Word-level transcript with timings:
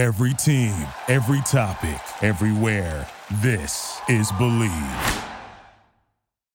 Every 0.00 0.32
team, 0.32 0.72
every 1.08 1.42
topic, 1.42 2.00
everywhere. 2.22 3.06
This 3.42 4.00
is 4.08 4.32
Bleav. 4.32 5.24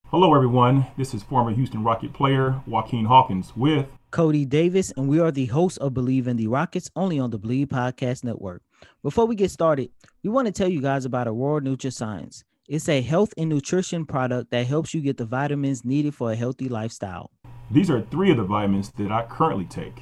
Hello, 0.07 0.33
everyone. 0.33 0.87
This 0.97 1.13
is 1.13 1.21
former 1.21 1.51
Houston 1.51 1.83
Rocket 1.83 2.11
player 2.11 2.59
Joaquin 2.65 3.05
Hawkins 3.05 3.55
with 3.55 3.85
Coty 4.11 4.49
Davis, 4.49 4.91
and 4.97 5.07
we 5.07 5.19
are 5.19 5.29
the 5.29 5.45
hosts 5.45 5.77
of 5.77 5.93
Bleav 5.93 6.25
in 6.25 6.37
the 6.37 6.47
Rockets 6.47 6.89
only 6.95 7.19
on 7.19 7.29
the 7.29 7.37
Bleav 7.37 7.67
Podcast 7.67 8.23
Network. 8.23 8.63
Before 9.03 9.27
we 9.27 9.35
get 9.35 9.51
started, 9.51 9.91
we 10.23 10.31
want 10.31 10.47
to 10.47 10.51
tell 10.51 10.67
you 10.67 10.81
guys 10.81 11.05
about 11.05 11.27
Aurora 11.27 11.61
NutraScience. 11.61 12.41
It's 12.67 12.89
a 12.89 13.03
health 13.03 13.31
and 13.37 13.47
nutrition 13.47 14.07
product 14.07 14.49
that 14.49 14.65
helps 14.65 14.91
you 14.95 15.01
get 15.01 15.17
the 15.17 15.25
vitamins 15.25 15.85
needed 15.85 16.15
for 16.15 16.31
a 16.31 16.35
healthy 16.35 16.67
lifestyle. 16.67 17.29
These 17.69 17.91
are 17.91 18.01
three 18.01 18.31
of 18.31 18.37
the 18.37 18.43
vitamins 18.43 18.91
that 18.97 19.11
I 19.11 19.21
currently 19.27 19.65
take. 19.65 20.01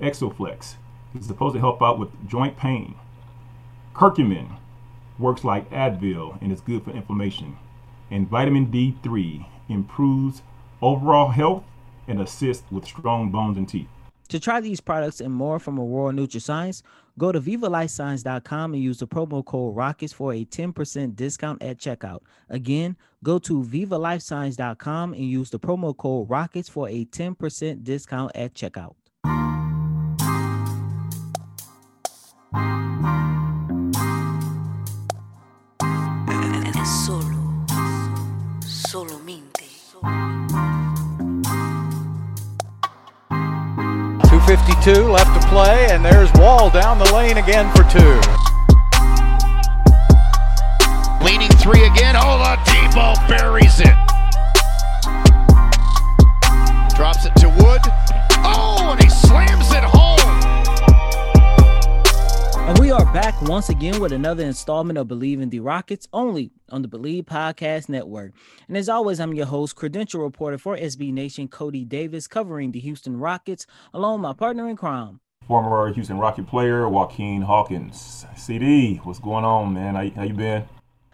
Exoflex 0.00 0.76
is 1.18 1.26
supposed 1.26 1.54
to 1.54 1.60
help 1.60 1.82
out 1.82 1.98
with 1.98 2.10
joint 2.28 2.56
pain. 2.56 2.94
Curcumin 3.94 4.56
works 5.18 5.44
like 5.44 5.70
Advil 5.70 6.40
and 6.40 6.52
is 6.52 6.60
good 6.60 6.84
for 6.84 6.90
inflammation. 6.90 7.56
And 8.10 8.28
vitamin 8.28 8.66
D3 8.66 9.46
improves 9.68 10.42
overall 10.82 11.28
health 11.28 11.64
and 12.08 12.20
assists 12.20 12.70
with 12.70 12.84
strong 12.86 13.30
bones 13.30 13.56
and 13.56 13.68
teeth. 13.68 13.88
To 14.28 14.38
try 14.38 14.60
these 14.60 14.80
products 14.80 15.20
and 15.20 15.34
more 15.34 15.58
from 15.58 15.78
Aurora 15.78 16.12
NutraScience, 16.12 16.82
go 17.18 17.32
to 17.32 17.40
VivaLifeScience.com 17.40 18.74
and 18.74 18.82
use 18.82 18.98
the 18.98 19.08
promo 19.08 19.44
code 19.44 19.74
ROCKETS 19.76 20.12
for 20.14 20.32
a 20.32 20.44
10% 20.44 21.16
discount 21.16 21.60
at 21.62 21.78
checkout. 21.78 22.20
Again, 22.48 22.96
go 23.24 23.40
to 23.40 23.62
VivaLifeScience.com 23.64 25.14
and 25.14 25.24
use 25.24 25.50
the 25.50 25.58
promo 25.58 25.96
code 25.96 26.30
ROCKETS 26.30 26.70
for 26.70 26.88
a 26.88 27.04
10% 27.06 27.82
discount 27.82 28.30
at 28.36 28.54
checkout. 28.54 28.94
252 44.94 45.12
left 45.12 45.40
to 45.40 45.48
play, 45.48 45.86
and 45.90 46.04
there's 46.04 46.32
Wall 46.34 46.70
down 46.70 46.98
the 46.98 47.12
lane 47.12 47.38
again 47.38 47.70
for 47.74 47.84
two. 47.84 48.20
Leaning 51.24 51.50
three 51.58 51.84
again. 51.84 52.14
Oladipo 52.16 53.14
buries 53.28 53.80
it. 53.80 54.09
Once 63.44 63.70
again 63.70 63.98
with 64.00 64.12
another 64.12 64.44
installment 64.44 64.98
of 64.98 65.08
Bleav 65.08 65.40
in 65.40 65.48
the 65.48 65.60
Rockets, 65.60 66.06
only 66.12 66.50
on 66.68 66.82
the 66.82 66.88
Bleav 66.88 67.24
Podcast 67.24 67.88
Network. 67.88 68.32
And 68.68 68.76
as 68.76 68.86
always, 68.86 69.18
I'm 69.18 69.32
your 69.32 69.46
host, 69.46 69.76
credential 69.76 70.20
reporter 70.20 70.58
for 70.58 70.76
SB 70.76 71.10
Nation, 71.10 71.48
Coty 71.48 71.88
Davis, 71.88 72.28
covering 72.28 72.72
the 72.72 72.80
Houston 72.80 73.16
Rockets, 73.16 73.66
along 73.94 74.16
with 74.16 74.22
my 74.22 74.34
partner 74.34 74.68
in 74.68 74.76
crime. 74.76 75.20
Former 75.48 75.90
Houston 75.90 76.18
Rocket 76.18 76.46
player 76.46 76.86
Joaquin 76.86 77.40
Hawkins. 77.40 78.26
CD, 78.36 78.96
what's 79.04 79.18
going 79.18 79.46
on, 79.46 79.72
man? 79.72 79.94
How, 79.94 80.10
how 80.10 80.22
you 80.24 80.34
been? 80.34 80.64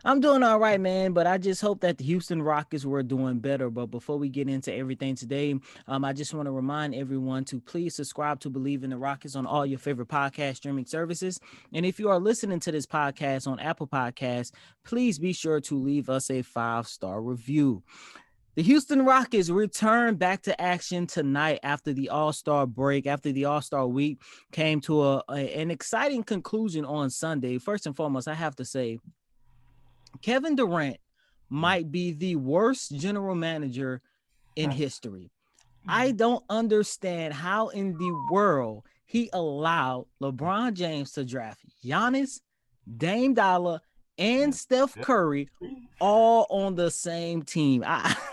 I'm 0.06 0.20
doing 0.20 0.44
all 0.44 0.60
right, 0.60 0.80
man, 0.80 1.14
but 1.14 1.26
I 1.26 1.36
just 1.36 1.60
hope 1.60 1.80
that 1.80 1.98
the 1.98 2.04
Houston 2.04 2.40
Rockets 2.40 2.84
were 2.84 3.02
doing 3.02 3.40
better. 3.40 3.70
But 3.70 3.86
before 3.86 4.16
we 4.18 4.28
get 4.28 4.48
into 4.48 4.72
everything 4.72 5.16
today, 5.16 5.58
um, 5.88 6.04
I 6.04 6.12
just 6.12 6.32
want 6.32 6.46
to 6.46 6.52
remind 6.52 6.94
everyone 6.94 7.44
to 7.46 7.58
please 7.58 7.96
subscribe 7.96 8.38
to 8.42 8.50
Bleav 8.50 8.84
in 8.84 8.90
the 8.90 8.98
Rockets 8.98 9.34
on 9.34 9.46
all 9.46 9.66
your 9.66 9.80
favorite 9.80 10.06
podcast 10.06 10.58
streaming 10.58 10.86
services. 10.86 11.40
And 11.72 11.84
if 11.84 11.98
you 11.98 12.08
are 12.08 12.20
listening 12.20 12.60
to 12.60 12.70
this 12.70 12.86
podcast 12.86 13.48
on 13.48 13.58
Apple 13.58 13.88
Podcasts, 13.88 14.52
please 14.84 15.18
be 15.18 15.32
sure 15.32 15.60
to 15.62 15.74
leave 15.76 16.08
us 16.08 16.30
a 16.30 16.42
five 16.42 16.86
star 16.86 17.20
review. 17.20 17.82
The 18.54 18.62
Houston 18.62 19.04
Rockets 19.04 19.50
return 19.50 20.14
back 20.14 20.42
to 20.42 20.58
action 20.58 21.08
tonight 21.08 21.58
after 21.64 21.92
the 21.92 22.10
All 22.10 22.32
Star 22.32 22.64
break, 22.64 23.08
after 23.08 23.32
the 23.32 23.47
All 23.47 23.60
Star 23.60 23.88
week 23.88 24.22
came 24.52 24.81
to 24.82 25.02
a, 25.02 25.25
a, 25.28 25.60
an 25.60 25.72
exciting 25.72 26.22
conclusion 26.22 26.84
on 26.84 27.10
Sunday. 27.10 27.58
First 27.58 27.86
and 27.86 27.97
foremost, 27.97 28.28
I 28.28 28.34
have 28.34 28.54
to 28.56 28.64
say, 28.64 28.98
Kevin 30.22 30.56
Durant 30.56 30.99
hmm. 31.49 31.56
might 31.56 31.91
be 31.91 32.12
the 32.12 32.37
worst 32.37 32.94
general 32.97 33.34
manager 33.34 34.00
in 34.54 34.71
history. 34.71 35.31
Hmm. 35.84 35.91
I 35.91 36.10
don't 36.12 36.44
understand 36.49 37.34
how 37.34 37.69
in 37.69 37.97
the 37.97 38.26
world 38.31 38.84
he 39.06 39.31
allowed 39.32 40.06
LeBron 40.22 40.75
James 40.75 41.12
to 41.12 41.25
draft 41.25 41.60
Giannis, 41.84 42.41
Dame 42.97 43.34
Dollar, 43.34 43.81
and 44.19 44.47
hmm. 44.47 44.56
Steph 44.56 44.97
Curry 45.00 45.49
all 46.00 46.47
on 46.50 46.75
the 46.75 46.91
same 46.91 47.43
team. 47.43 47.84
I 47.87 48.16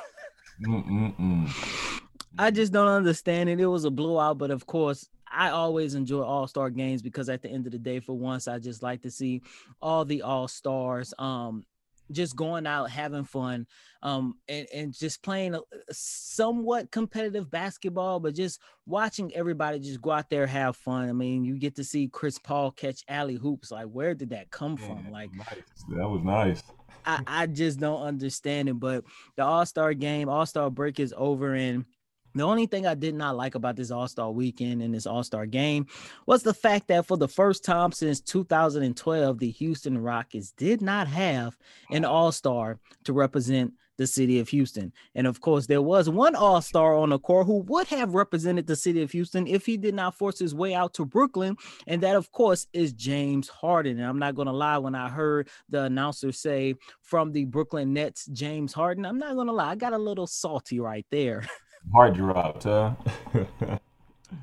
I 2.38 2.52
just 2.52 2.74
don't 2.74 2.88
understand 2.88 3.50
it. 3.50 3.60
It 3.60 3.68
was 3.68 3.86
a 3.86 3.92
blowout, 3.92 4.38
but 4.38 4.50
of 4.50 4.66
course, 4.66 5.08
I 5.32 5.50
always 5.50 5.96
enjoy 5.96 6.22
All 6.22 6.48
Star 6.48 6.70
games 6.70 7.02
because 7.02 7.30
at 7.30 7.42
the 7.42 7.50
end 7.50 7.66
of 7.66 7.72
the 7.72 7.80
day, 7.80 8.00
for 8.00 8.18
once, 8.18 8.48
I 8.48 8.60
just 8.60 8.84
like 8.84 9.02
to 9.02 9.12
see 9.12 9.42
all 9.82 10.06
the 10.06 10.22
All 10.22 10.48
Stars, 10.48 11.14
um, 11.18 11.64
just 12.13 12.35
going 12.35 12.66
out 12.66 12.90
having 12.90 13.24
fun, 13.24 13.68
um, 14.01 14.35
and 14.47 14.68
and 14.74 14.94
just 14.94 15.22
playing 15.22 15.56
a, 15.56 15.59
a 15.59 15.94
somewhat 15.94 16.91
competitive 16.91 17.50
basketball, 17.50 18.19
but 18.19 18.35
just 18.35 18.59
watching 18.85 19.34
everybody 19.35 19.79
just 19.79 20.01
go 20.01 20.12
out 20.12 20.29
there 20.29 20.47
have 20.47 20.75
fun. 20.75 21.09
I 21.09 21.13
mean, 21.13 21.44
you 21.44 21.57
get 21.57 21.75
to 21.75 21.84
see 21.84 22.07
Chris 22.07 22.38
Paul 22.38 22.72
catch 22.72 23.03
alley 23.07 23.40
oops. 23.44 23.72
Like, 23.72 23.88
where 23.88 24.13
did 24.13 24.29
that 24.29 24.51
come 24.51 24.78
from? 24.78 25.12
Like, 25.12 25.34
nice. 25.34 25.47
That 25.90 26.07
was 26.07 26.22
nice. 26.24 26.63
I, 27.06 27.22
I 27.28 27.47
just 27.47 27.79
don't 27.79 28.01
understand 28.01 28.69
it. 28.69 28.80
But 28.80 29.03
the 29.35 29.44
All 29.44 29.66
Star 29.66 29.94
game, 29.94 30.30
All 30.30 30.45
Star 30.45 30.69
break 30.69 31.00
is 31.00 31.13
over, 31.18 31.53
and 31.53 31.85
the 32.36 32.44
only 32.44 32.66
thing 32.66 32.88
I 32.88 32.96
did 32.96 33.16
not 33.16 33.36
like 33.36 33.56
about 33.56 33.76
this 33.76 33.92
All 33.92 34.08
Star 34.08 34.32
weekend 34.32 34.82
and 34.82 34.94
this 34.94 35.06
All 35.06 35.24
Star 35.24 35.46
game 35.46 35.86
was 36.26 36.44
the 36.44 36.54
fact 36.54 36.88
that 36.88 37.06
for 37.06 37.18
the 37.18 37.28
first 37.28 37.64
time 37.64 37.92
since 37.92 38.20
2012, 38.22 39.40
the 39.40 39.50
Houston 39.52 39.98
Rockets 39.98 40.52
did 40.52 40.82
not 40.82 41.08
have 41.08 41.58
an 41.92 42.06
All 42.06 42.32
Star 42.32 42.80
to 43.04 43.14
represent 43.14 43.74
the 43.98 44.08
city 44.08 44.40
of 44.40 44.50
Houston. 44.50 44.92
And 45.16 45.28
of 45.28 45.42
course, 45.42 45.68
there 45.68 45.82
was 45.82 46.10
one 46.10 46.36
All 46.36 46.62
Star 46.62 46.96
on 46.96 47.10
the 47.10 47.20
court 47.20 47.46
who 47.46 47.60
would 47.60 47.88
have 47.88 48.16
represented 48.16 48.68
the 48.68 48.76
city 48.76 49.02
of 49.02 49.12
Houston 49.12 49.48
if 49.48 49.66
he 49.66 49.78
did 49.78 49.94
not 49.94 50.16
force 50.16 50.40
his 50.40 50.56
way 50.56 50.74
out 50.74 50.94
to 50.96 51.06
Brooklyn. 51.06 51.56
And 51.88 52.02
that, 52.02 52.16
of 52.16 52.32
course, 52.32 52.68
is 52.74 52.94
James 52.94 53.50
Harden. 53.50 54.00
And 54.00 54.08
I'm 54.08 54.20
not 54.20 54.36
going 54.36 54.48
to 54.48 54.54
lie, 54.54 54.78
when 54.78 54.96
I 54.96 55.10
heard 55.10 55.50
the 55.70 55.84
announcer 55.84 56.32
say 56.32 56.76
from 57.02 57.32
the 57.32 57.46
Brooklyn 57.46 57.94
Nets, 57.94 58.26
James 58.28 58.74
Harden, 58.74 59.06
I'm 59.06 59.20
not 59.20 59.36
going 59.36 59.48
to 59.48 59.54
lie, 59.54 59.72
I 59.72 59.76
got 59.76 59.94
a 59.94 59.98
little 59.98 60.28
salty 60.28 60.80
right 60.80 61.06
there. 61.12 61.48
Hard 61.92 62.16
dropped, 62.16 62.64
huh? 62.64 62.94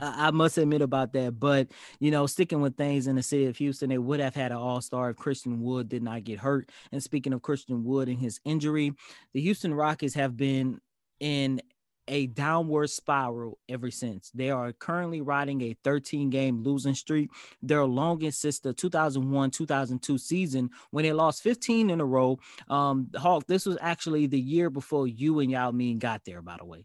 I 0.00 0.30
must 0.30 0.58
admit 0.58 0.82
about 0.82 1.12
that. 1.14 1.38
But 1.38 1.68
you 1.98 2.10
know, 2.10 2.26
sticking 2.26 2.60
with 2.60 2.76
things 2.76 3.06
in 3.06 3.16
the 3.16 3.22
city 3.22 3.46
of 3.46 3.56
Houston, 3.56 3.88
they 3.88 3.98
would 3.98 4.20
have 4.20 4.34
had 4.34 4.52
an 4.52 4.58
all-star 4.58 5.10
if 5.10 5.16
Christian 5.16 5.60
Wood 5.62 5.88
did 5.88 6.02
not 6.02 6.24
get 6.24 6.38
hurt. 6.38 6.70
And 6.92 7.02
speaking 7.02 7.32
of 7.32 7.42
Christian 7.42 7.84
Wood 7.84 8.08
and 8.08 8.18
his 8.18 8.40
injury, 8.44 8.92
the 9.32 9.40
Houston 9.40 9.74
Rockets 9.74 10.14
have 10.14 10.36
been 10.36 10.80
in 11.18 11.60
a 12.08 12.26
downward 12.26 12.90
spiral 12.90 13.58
ever 13.68 13.90
since. 13.90 14.30
They 14.34 14.50
are 14.50 14.72
currently 14.72 15.20
riding 15.20 15.62
a 15.62 15.76
13 15.84 16.28
game 16.28 16.62
losing 16.62 16.94
streak. 16.94 17.30
Their 17.62 17.84
longest 17.84 18.40
since 18.40 18.58
the 18.58 18.72
2001 18.72 19.50
2002 19.50 20.18
season 20.18 20.70
when 20.90 21.04
they 21.04 21.12
lost 21.12 21.42
15 21.42 21.88
in 21.90 22.00
a 22.00 22.04
row. 22.04 22.38
Um, 22.68 23.10
Hawk, 23.16 23.46
this 23.46 23.64
was 23.64 23.78
actually 23.80 24.26
the 24.26 24.40
year 24.40 24.70
before 24.70 25.06
you 25.06 25.38
and 25.38 25.50
Yao 25.50 25.70
Ming 25.70 25.98
got 25.98 26.24
there, 26.24 26.42
by 26.42 26.56
the 26.58 26.64
way. 26.64 26.84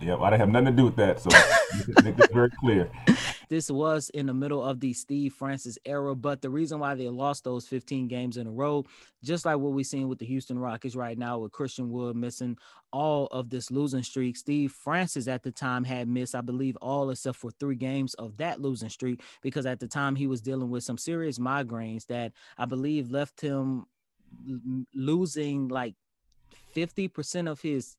Yeah, 0.00 0.16
I 0.16 0.30
didn't 0.30 0.40
have 0.40 0.48
nothing 0.48 0.66
to 0.66 0.72
do 0.72 0.84
with 0.84 0.96
that. 0.96 1.20
So 1.20 1.30
make 2.02 2.18
it 2.18 2.32
very 2.32 2.50
clear. 2.50 2.90
this 3.48 3.70
was 3.70 4.10
in 4.10 4.26
the 4.26 4.34
middle 4.34 4.62
of 4.62 4.80
the 4.80 4.92
Steve 4.92 5.34
Francis 5.34 5.78
era, 5.84 6.14
but 6.14 6.40
the 6.40 6.50
reason 6.50 6.78
why 6.78 6.94
they 6.94 7.08
lost 7.08 7.44
those 7.44 7.66
15 7.66 8.08
games 8.08 8.36
in 8.36 8.46
a 8.46 8.50
row, 8.50 8.84
just 9.22 9.44
like 9.44 9.58
what 9.58 9.72
we're 9.72 9.84
seeing 9.84 10.08
with 10.08 10.18
the 10.18 10.26
Houston 10.26 10.58
Rockets 10.58 10.96
right 10.96 11.18
now, 11.18 11.38
with 11.38 11.52
Christian 11.52 11.90
Wood 11.90 12.16
missing 12.16 12.56
all 12.92 13.26
of 13.26 13.50
this 13.50 13.70
losing 13.70 14.02
streak, 14.02 14.36
Steve 14.36 14.72
Francis 14.72 15.28
at 15.28 15.42
the 15.42 15.50
time 15.52 15.84
had 15.84 16.08
missed, 16.08 16.34
I 16.34 16.40
believe, 16.40 16.76
all 16.76 17.10
except 17.10 17.36
for 17.36 17.50
three 17.50 17.76
games 17.76 18.14
of 18.14 18.36
that 18.38 18.60
losing 18.60 18.88
streak 18.88 19.22
because 19.42 19.66
at 19.66 19.80
the 19.80 19.88
time 19.88 20.16
he 20.16 20.26
was 20.26 20.40
dealing 20.40 20.70
with 20.70 20.84
some 20.84 20.98
serious 20.98 21.38
migraines 21.38 22.06
that 22.06 22.32
I 22.56 22.64
believe 22.64 23.10
left 23.10 23.40
him 23.40 23.86
losing 24.94 25.68
like 25.68 25.94
50% 26.74 27.50
of 27.50 27.60
his 27.60 27.96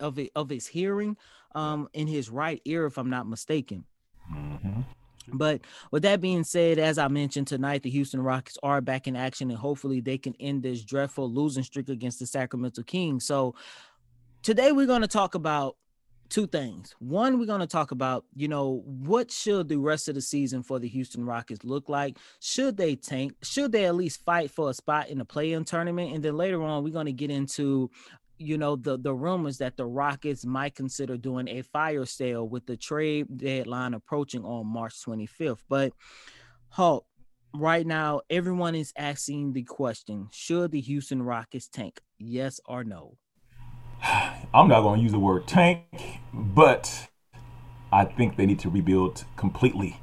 of 0.00 0.18
it, 0.18 0.30
of 0.34 0.48
his 0.50 0.66
hearing 0.66 1.16
um 1.54 1.88
in 1.92 2.06
his 2.06 2.28
right 2.30 2.60
ear 2.64 2.86
if 2.86 2.98
i'm 2.98 3.10
not 3.10 3.28
mistaken 3.28 3.84
Mhm. 4.32 4.84
but 5.32 5.60
with 5.92 6.02
that 6.02 6.20
being 6.20 6.42
said, 6.44 6.78
as 6.78 6.98
I 6.98 7.06
mentioned 7.08 7.46
tonight, 7.46 7.82
the 7.84 7.90
Houston 7.90 8.20
Rockets 8.20 8.58
are 8.62 8.80
back 8.80 9.06
in 9.06 9.14
action, 9.16 9.50
and 9.50 9.58
hopefully 9.58 10.00
they 10.00 10.18
can 10.18 10.34
end 10.40 10.62
this 10.64 10.82
dreadful 10.84 11.30
losing 11.32 11.62
streak 11.62 11.88
against 11.88 12.18
the 12.18 12.26
Sacramento 12.26 12.82
Kings. 12.82 13.24
So 13.24 13.54
today 14.42 14.72
we're 14.72 14.86
going 14.86 15.02
to 15.02 15.08
talk 15.08 15.34
about 15.36 15.76
two 16.28 16.46
things. 16.48 16.94
One, 16.98 17.38
we're 17.38 17.46
going 17.46 17.60
to 17.60 17.66
talk 17.68 17.92
about, 17.92 18.24
you 18.34 18.48
know, 18.48 18.82
what 18.84 19.30
should 19.30 19.68
the 19.68 19.76
rest 19.78 20.08
of 20.08 20.16
the 20.16 20.20
season 20.20 20.62
for 20.62 20.80
the 20.80 20.88
Houston 20.88 21.24
Rockets 21.24 21.64
look 21.64 21.88
like? 21.88 22.18
Should 22.40 22.76
they 22.76 22.96
tank? 22.96 23.34
Should 23.42 23.70
they 23.70 23.86
at 23.86 23.94
least 23.94 24.24
fight 24.24 24.50
for 24.50 24.70
a 24.70 24.74
spot 24.74 25.08
in 25.08 25.18
the 25.18 25.24
play-in 25.24 25.64
tournament? 25.64 26.14
And 26.14 26.24
then 26.24 26.36
later 26.36 26.62
on, 26.64 26.82
we're 26.82 26.92
going 26.92 27.06
to 27.06 27.12
get 27.12 27.30
into 27.30 27.90
you 28.38 28.58
know 28.58 28.76
the 28.76 28.98
the 28.98 29.14
rumors 29.14 29.58
that 29.58 29.76
the 29.76 29.86
Rockets 29.86 30.44
might 30.44 30.74
consider 30.74 31.16
doing 31.16 31.48
a 31.48 31.62
fire 31.62 32.04
sale 32.04 32.48
with 32.48 32.66
the 32.66 32.76
trade 32.76 33.26
deadline 33.36 33.94
approaching 33.94 34.44
on 34.44 34.66
March 34.66 34.94
25th. 35.04 35.60
But 35.68 35.92
Hawk, 36.68 37.04
right 37.54 37.86
now 37.86 38.20
everyone 38.28 38.74
is 38.74 38.92
asking 38.96 39.52
the 39.52 39.62
question: 39.62 40.28
Should 40.32 40.72
the 40.72 40.80
Houston 40.80 41.22
Rockets 41.22 41.68
tank? 41.68 42.00
Yes 42.18 42.60
or 42.66 42.84
no? 42.84 43.16
I'm 44.02 44.68
not 44.68 44.82
going 44.82 44.98
to 44.98 45.02
use 45.02 45.12
the 45.12 45.18
word 45.18 45.46
tank, 45.46 45.84
but 46.32 47.08
I 47.92 48.04
think 48.04 48.36
they 48.36 48.46
need 48.46 48.60
to 48.60 48.70
rebuild 48.70 49.24
completely, 49.36 50.00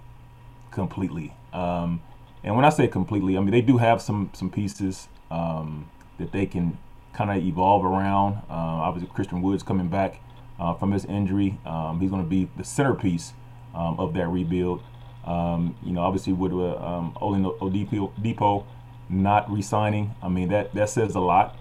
completely. 0.72 1.34
Um, 1.52 2.02
and 2.44 2.56
when 2.56 2.66
I 2.66 2.70
say 2.70 2.88
completely, 2.88 3.38
I 3.38 3.42
mean 3.42 3.52
they 3.52 3.62
do 3.62 3.78
have 3.78 4.02
some 4.02 4.32
some 4.34 4.50
pieces 4.50 5.08
um, 5.30 5.90
that 6.18 6.32
they 6.32 6.46
can 6.46 6.78
kind 7.14 7.32
of 7.32 7.38
evolve 7.38 7.86
around. 7.86 8.36
Uh, 8.50 8.84
obviously, 8.84 9.10
Christian 9.14 9.42
Woods 9.42 9.64
coming 9.64 9.88
back 9.88 10.20
uh, 10.60 10.74
from 10.74 10.92
his 10.92 11.06
injury, 11.06 11.58
um, 11.66 12.00
he's 12.00 12.10
going 12.10 12.24
to 12.24 12.30
be 12.30 12.50
the 12.58 12.64
centerpiece 12.64 13.34
um, 13.74 14.00
of 14.00 14.14
that 14.14 14.28
rebuild. 14.28 14.84
Um, 15.26 15.76
you 15.84 15.94
know, 15.94 16.02
obviously 16.02 16.34
with 16.34 16.52
uh, 16.52 16.76
um, 16.76 17.18
Olin 17.22 17.44
Oladipo 17.44 18.66
not 19.10 19.50
resigning, 19.50 20.16
I 20.22 20.28
mean 20.28 20.50
that 20.50 20.74
that 20.74 20.90
says 20.90 21.16
a 21.16 21.20
lot. 21.20 21.58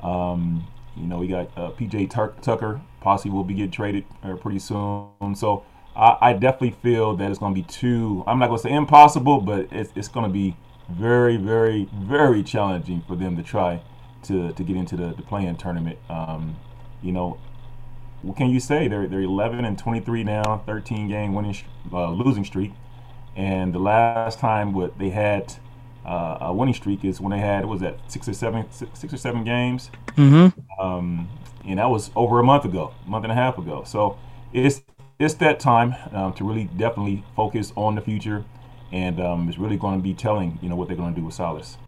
Um, 0.00 0.66
you 0.96 1.06
know, 1.06 1.18
we 1.18 1.28
got 1.28 1.50
uh, 1.56 1.70
PJ 1.70 2.10
Tucker 2.42 2.80
possibly 3.00 3.32
will 3.32 3.44
be 3.44 3.54
getting 3.54 3.70
traded 3.70 4.04
uh, 4.22 4.34
pretty 4.34 4.58
soon. 4.58 5.34
So 5.34 5.64
I, 5.96 6.16
I, 6.20 6.32
definitely 6.34 6.76
feel 6.82 7.16
that 7.16 7.30
it's 7.30 7.38
going 7.38 7.54
to 7.54 7.60
be 7.60 7.66
too. 7.66 8.22
I'm 8.26 8.38
not 8.38 8.48
going 8.48 8.58
to 8.58 8.62
say 8.62 8.74
impossible, 8.74 9.40
but 9.40 9.68
it's, 9.70 9.90
it's 9.94 10.08
going 10.08 10.26
to 10.26 10.32
be 10.32 10.56
very, 10.88 11.36
very, 11.36 11.88
very 11.94 12.42
challenging 12.42 13.02
for 13.06 13.16
them 13.16 13.36
to 13.36 13.42
try 13.42 13.82
to, 14.24 14.52
to 14.52 14.62
get 14.62 14.76
into 14.76 14.96
the, 14.96 15.14
the 15.14 15.22
play-in 15.22 15.56
tournament. 15.56 15.98
Um, 16.08 16.56
you 17.02 17.12
know, 17.12 17.38
what 18.22 18.36
can 18.36 18.50
you 18.50 18.60
say? 18.60 18.88
They're 18.88 19.06
they're 19.06 19.22
11 19.22 19.64
and 19.64 19.78
23 19.78 20.24
now, 20.24 20.62
13 20.66 21.08
game 21.08 21.34
winning 21.34 21.56
uh, 21.92 22.10
losing 22.10 22.44
streak, 22.44 22.72
and 23.34 23.74
the 23.74 23.78
last 23.78 24.38
time 24.38 24.72
what 24.72 24.98
they 24.98 25.10
had 25.10 25.54
uh, 26.04 26.38
a 26.40 26.52
winning 26.52 26.74
streak 26.74 27.04
is 27.04 27.20
when 27.20 27.30
they 27.30 27.38
had 27.38 27.64
was 27.64 27.80
that 27.80 27.98
six 28.08 28.28
or 28.28 28.34
seven 28.34 28.66
six, 28.70 28.98
six 28.98 29.12
or 29.12 29.16
seven 29.16 29.44
games, 29.44 29.90
mm-hmm. 30.16 30.80
um, 30.80 31.28
and 31.64 31.78
that 31.78 31.88
was 31.88 32.10
over 32.14 32.40
a 32.40 32.44
month 32.44 32.64
ago, 32.64 32.92
a 33.06 33.10
month 33.10 33.24
and 33.24 33.32
a 33.32 33.36
half 33.36 33.58
ago. 33.58 33.84
So 33.84 34.18
it's 34.52 34.82
it's 35.18 35.34
that 35.34 35.60
time 35.60 35.94
um, 36.12 36.32
to 36.34 36.44
really 36.44 36.64
definitely 36.64 37.24
focus 37.36 37.72
on 37.76 37.94
the 37.94 38.00
future, 38.00 38.44
and 38.92 39.20
um, 39.20 39.48
it's 39.48 39.58
really 39.58 39.76
going 39.76 39.98
to 39.98 40.02
be 40.02 40.14
telling 40.14 40.58
you 40.60 40.68
know 40.68 40.76
what 40.76 40.88
they're 40.88 40.96
going 40.96 41.14
to 41.14 41.20
do 41.20 41.24
with 41.24 41.34
Silas. 41.34 41.78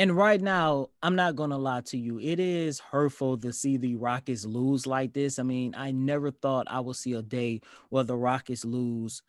And 0.00 0.16
right 0.16 0.40
now, 0.40 0.88
I'm 1.02 1.14
not 1.14 1.36
gonna 1.36 1.58
lie 1.58 1.82
to 1.82 1.98
you. 1.98 2.18
It 2.18 2.40
is 2.40 2.80
hurtful 2.80 3.36
to 3.36 3.52
see 3.52 3.76
the 3.76 3.96
Rockets 3.96 4.46
lose 4.46 4.86
like 4.86 5.12
this. 5.12 5.38
I 5.38 5.42
mean, 5.42 5.74
I 5.76 5.90
never 5.90 6.30
thought 6.30 6.66
I 6.70 6.80
would 6.80 6.96
see 6.96 7.12
a 7.12 7.20
day 7.20 7.60
where 7.90 8.02
the 8.02 8.16
Rockets 8.16 8.64
lose 8.64 9.20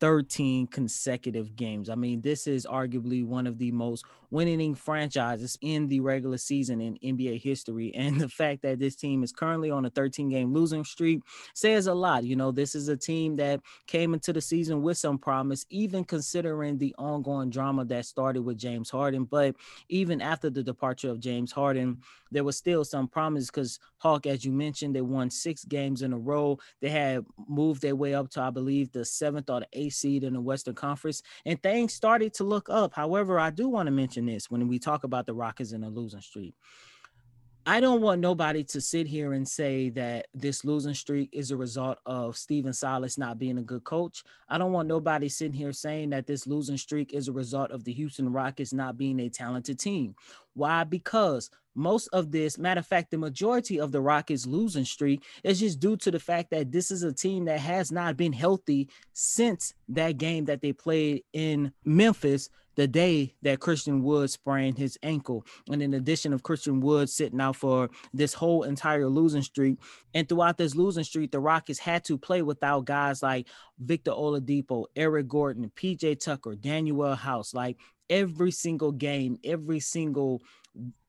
13 0.00 0.66
consecutive 0.68 1.56
games. 1.56 1.90
I 1.90 1.94
mean, 1.94 2.20
this 2.20 2.46
is 2.46 2.66
arguably 2.66 3.24
one 3.24 3.46
of 3.46 3.58
the 3.58 3.72
most 3.72 4.04
winning 4.30 4.74
franchises 4.74 5.56
in 5.60 5.88
the 5.88 6.00
regular 6.00 6.38
season 6.38 6.80
in 6.80 6.98
NBA 7.02 7.40
history. 7.42 7.92
And 7.98 8.20
the 8.20 8.28
fact 8.28 8.62
that 8.62 8.78
this 8.78 8.94
team 8.94 9.22
is 9.22 9.32
currently 9.32 9.70
on 9.70 9.84
a 9.84 9.90
13 9.90 10.28
game 10.28 10.54
losing 10.54 10.84
streak 10.84 11.20
says 11.52 11.88
a 11.88 11.94
lot. 11.94 12.24
You 12.24 12.36
know, 12.36 12.52
this 12.52 12.74
is 12.74 12.88
a 12.88 12.96
team 12.96 13.36
that 13.36 13.60
came 13.86 14.14
into 14.14 14.32
the 14.32 14.40
season 14.40 14.82
with 14.82 14.96
some 14.96 15.18
promise, 15.18 15.66
even 15.68 16.04
considering 16.04 16.78
the 16.78 16.94
ongoing 16.96 17.50
drama 17.50 17.84
that 17.86 18.06
started 18.06 18.42
with 18.42 18.56
James 18.56 18.88
Harden. 18.88 19.24
But 19.24 19.56
even 19.88 20.20
after 20.20 20.48
the 20.48 20.62
departure 20.62 21.10
of 21.10 21.20
James 21.20 21.52
Harden, 21.52 21.98
there 22.30 22.44
was 22.44 22.56
still 22.56 22.84
some 22.84 23.08
promise 23.08 23.46
because 23.46 23.78
Hawk, 23.98 24.26
as 24.26 24.44
you 24.44 24.52
mentioned, 24.52 24.94
they 24.94 25.00
won 25.00 25.30
six 25.30 25.64
games 25.64 26.02
in 26.02 26.12
a 26.12 26.18
row. 26.18 26.58
They 26.80 26.90
had 26.90 27.24
moved 27.48 27.82
their 27.82 27.96
way 27.96 28.14
up 28.14 28.30
to, 28.30 28.42
I 28.42 28.50
believe, 28.50 28.92
the 28.92 29.04
seventh 29.04 29.50
or 29.50 29.60
the 29.60 29.68
eighth 29.72 29.87
seed 29.90 30.24
in 30.24 30.34
the 30.34 30.40
Western 30.40 30.74
Conference, 30.74 31.22
and 31.44 31.62
things 31.62 31.94
started 31.94 32.34
to 32.34 32.44
look 32.44 32.68
up. 32.68 32.94
However, 32.94 33.38
I 33.38 33.50
do 33.50 33.68
want 33.68 33.86
to 33.86 33.92
mention 33.92 34.26
this 34.26 34.50
when 34.50 34.68
we 34.68 34.78
talk 34.78 35.04
about 35.04 35.26
the 35.26 35.34
Rockets 35.34 35.72
in 35.72 35.84
a 35.84 35.88
losing 35.88 36.20
streak. 36.20 36.54
I 37.66 37.80
don't 37.80 38.00
want 38.00 38.20
nobody 38.20 38.64
to 38.64 38.80
sit 38.80 39.06
here 39.06 39.34
and 39.34 39.46
say 39.46 39.90
that 39.90 40.28
this 40.32 40.64
losing 40.64 40.94
streak 40.94 41.28
is 41.32 41.50
a 41.50 41.56
result 41.56 41.98
of 42.06 42.36
Stephen 42.36 42.72
Silas 42.72 43.18
not 43.18 43.38
being 43.38 43.58
a 43.58 43.62
good 43.62 43.84
coach. 43.84 44.22
I 44.48 44.56
don't 44.56 44.72
want 44.72 44.88
nobody 44.88 45.28
sitting 45.28 45.52
here 45.52 45.72
saying 45.72 46.10
that 46.10 46.26
this 46.26 46.46
losing 46.46 46.78
streak 46.78 47.12
is 47.12 47.28
a 47.28 47.32
result 47.32 47.70
of 47.70 47.84
the 47.84 47.92
Houston 47.92 48.32
Rockets 48.32 48.72
not 48.72 48.96
being 48.96 49.20
a 49.20 49.28
talented 49.28 49.78
team. 49.78 50.14
Why? 50.54 50.84
Because 50.84 51.50
most 51.74 52.08
of 52.08 52.32
this, 52.32 52.58
matter 52.58 52.80
of 52.80 52.86
fact, 52.86 53.10
the 53.10 53.18
majority 53.18 53.78
of 53.78 53.92
the 53.92 54.00
Rockets 54.00 54.46
losing 54.46 54.84
streak 54.84 55.24
is 55.44 55.60
just 55.60 55.78
due 55.78 55.96
to 55.98 56.10
the 56.10 56.18
fact 56.18 56.50
that 56.50 56.72
this 56.72 56.90
is 56.90 57.02
a 57.02 57.12
team 57.12 57.44
that 57.44 57.60
has 57.60 57.92
not 57.92 58.16
been 58.16 58.32
healthy 58.32 58.88
since 59.12 59.74
that 59.88 60.18
game 60.18 60.46
that 60.46 60.60
they 60.60 60.72
played 60.72 61.22
in 61.32 61.72
Memphis 61.84 62.50
the 62.78 62.86
day 62.86 63.34
that 63.42 63.58
Christian 63.58 64.04
Wood 64.04 64.30
sprained 64.30 64.78
his 64.78 64.96
ankle. 65.02 65.44
And 65.68 65.82
in 65.82 65.94
addition 65.94 66.32
of 66.32 66.44
Christian 66.44 66.78
Wood 66.78 67.10
sitting 67.10 67.40
out 67.40 67.56
for 67.56 67.90
this 68.14 68.32
whole 68.32 68.62
entire 68.62 69.08
losing 69.08 69.42
streak, 69.42 69.78
and 70.14 70.28
throughout 70.28 70.58
this 70.58 70.76
losing 70.76 71.02
streak, 71.02 71.32
the 71.32 71.40
Rockets 71.40 71.80
had 71.80 72.04
to 72.04 72.16
play 72.16 72.40
without 72.40 72.84
guys 72.84 73.20
like 73.20 73.48
Victor 73.80 74.12
Oladipo, 74.12 74.84
Eric 74.94 75.26
Gordon, 75.26 75.72
PJ 75.74 76.20
Tucker, 76.20 76.54
Danuel 76.54 77.16
House. 77.16 77.52
Like 77.52 77.78
every 78.08 78.52
single 78.52 78.92
game, 78.92 79.38
every 79.42 79.80
single 79.80 80.40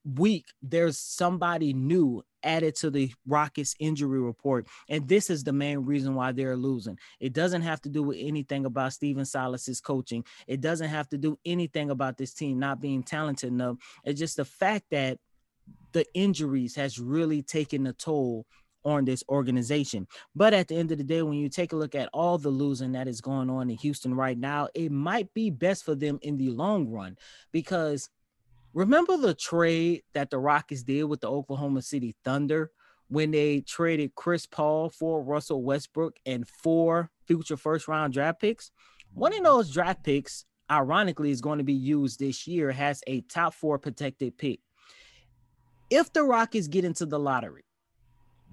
week, 0.03 0.47
there's 0.63 0.97
somebody 0.97 1.73
new 1.73 2.23
added 2.43 2.75
to 2.75 2.89
the 2.89 3.11
Rockets 3.27 3.75
injury 3.79 4.19
report. 4.19 4.67
And 4.89 5.07
this 5.07 5.29
is 5.29 5.43
the 5.43 5.53
main 5.53 5.79
reason 5.79 6.15
why 6.15 6.31
they're 6.31 6.55
losing. 6.55 6.97
It 7.19 7.33
doesn't 7.33 7.61
have 7.61 7.81
to 7.81 7.89
do 7.89 8.03
with 8.03 8.17
anything 8.19 8.65
about 8.65 8.93
Stephen 8.93 9.25
Silas's 9.25 9.81
coaching. 9.81 10.23
It 10.47 10.61
doesn't 10.61 10.89
have 10.89 11.09
to 11.09 11.17
do 11.17 11.37
anything 11.45 11.89
about 11.89 12.17
this 12.17 12.33
team 12.33 12.59
not 12.59 12.81
being 12.81 13.03
talented 13.03 13.49
enough. 13.49 13.77
It's 14.03 14.19
just 14.19 14.37
the 14.37 14.45
fact 14.45 14.85
that 14.91 15.17
the 15.91 16.05
injuries 16.13 16.75
has 16.75 16.99
really 16.99 17.41
taken 17.41 17.87
a 17.87 17.93
toll 17.93 18.45
on 18.85 19.05
this 19.05 19.23
organization. 19.29 20.07
But 20.35 20.53
at 20.53 20.67
the 20.67 20.75
end 20.75 20.91
of 20.91 20.97
the 20.97 21.03
day, 21.03 21.21
when 21.21 21.37
you 21.37 21.49
take 21.49 21.73
a 21.73 21.75
look 21.75 21.95
at 21.95 22.09
all 22.13 22.37
the 22.37 22.49
losing 22.49 22.93
that 22.93 23.07
is 23.07 23.21
going 23.21 23.49
on 23.49 23.69
in 23.69 23.77
Houston 23.77 24.13
right 24.13 24.37
now, 24.37 24.69
it 24.73 24.91
might 24.91 25.33
be 25.33 25.49
best 25.49 25.83
for 25.83 25.95
them 25.95 26.19
in 26.21 26.37
the 26.37 26.49
long 26.49 26.87
run 26.87 27.17
because 27.51 28.09
Remember 28.73 29.17
the 29.17 29.33
trade 29.33 30.03
that 30.13 30.29
the 30.29 30.37
Rockets 30.37 30.83
did 30.83 31.03
with 31.03 31.21
the 31.21 31.29
Oklahoma 31.29 31.81
City 31.81 32.15
Thunder 32.23 32.71
when 33.07 33.31
they 33.31 33.61
traded 33.61 34.13
Chris 34.15 34.45
Paul 34.45 34.89
for 34.89 35.23
Russell 35.23 35.63
Westbrook 35.63 36.17
and 36.25 36.47
four 36.47 37.09
future 37.25 37.57
first 37.57 37.87
round 37.87 38.13
draft 38.13 38.39
picks? 38.39 38.71
One 39.13 39.33
of 39.33 39.43
those 39.43 39.71
draft 39.71 40.03
picks, 40.03 40.45
ironically, 40.69 41.31
is 41.31 41.41
going 41.41 41.57
to 41.57 41.63
be 41.63 41.73
used 41.73 42.19
this 42.19 42.47
year, 42.47 42.71
has 42.71 43.01
a 43.07 43.21
top 43.21 43.55
four 43.55 43.79
protected 43.79 44.37
pick. 44.37 44.59
If 45.89 46.13
the 46.13 46.23
Rockets 46.23 46.67
get 46.67 46.85
into 46.85 47.07
the 47.07 47.17
lottery 47.17 47.65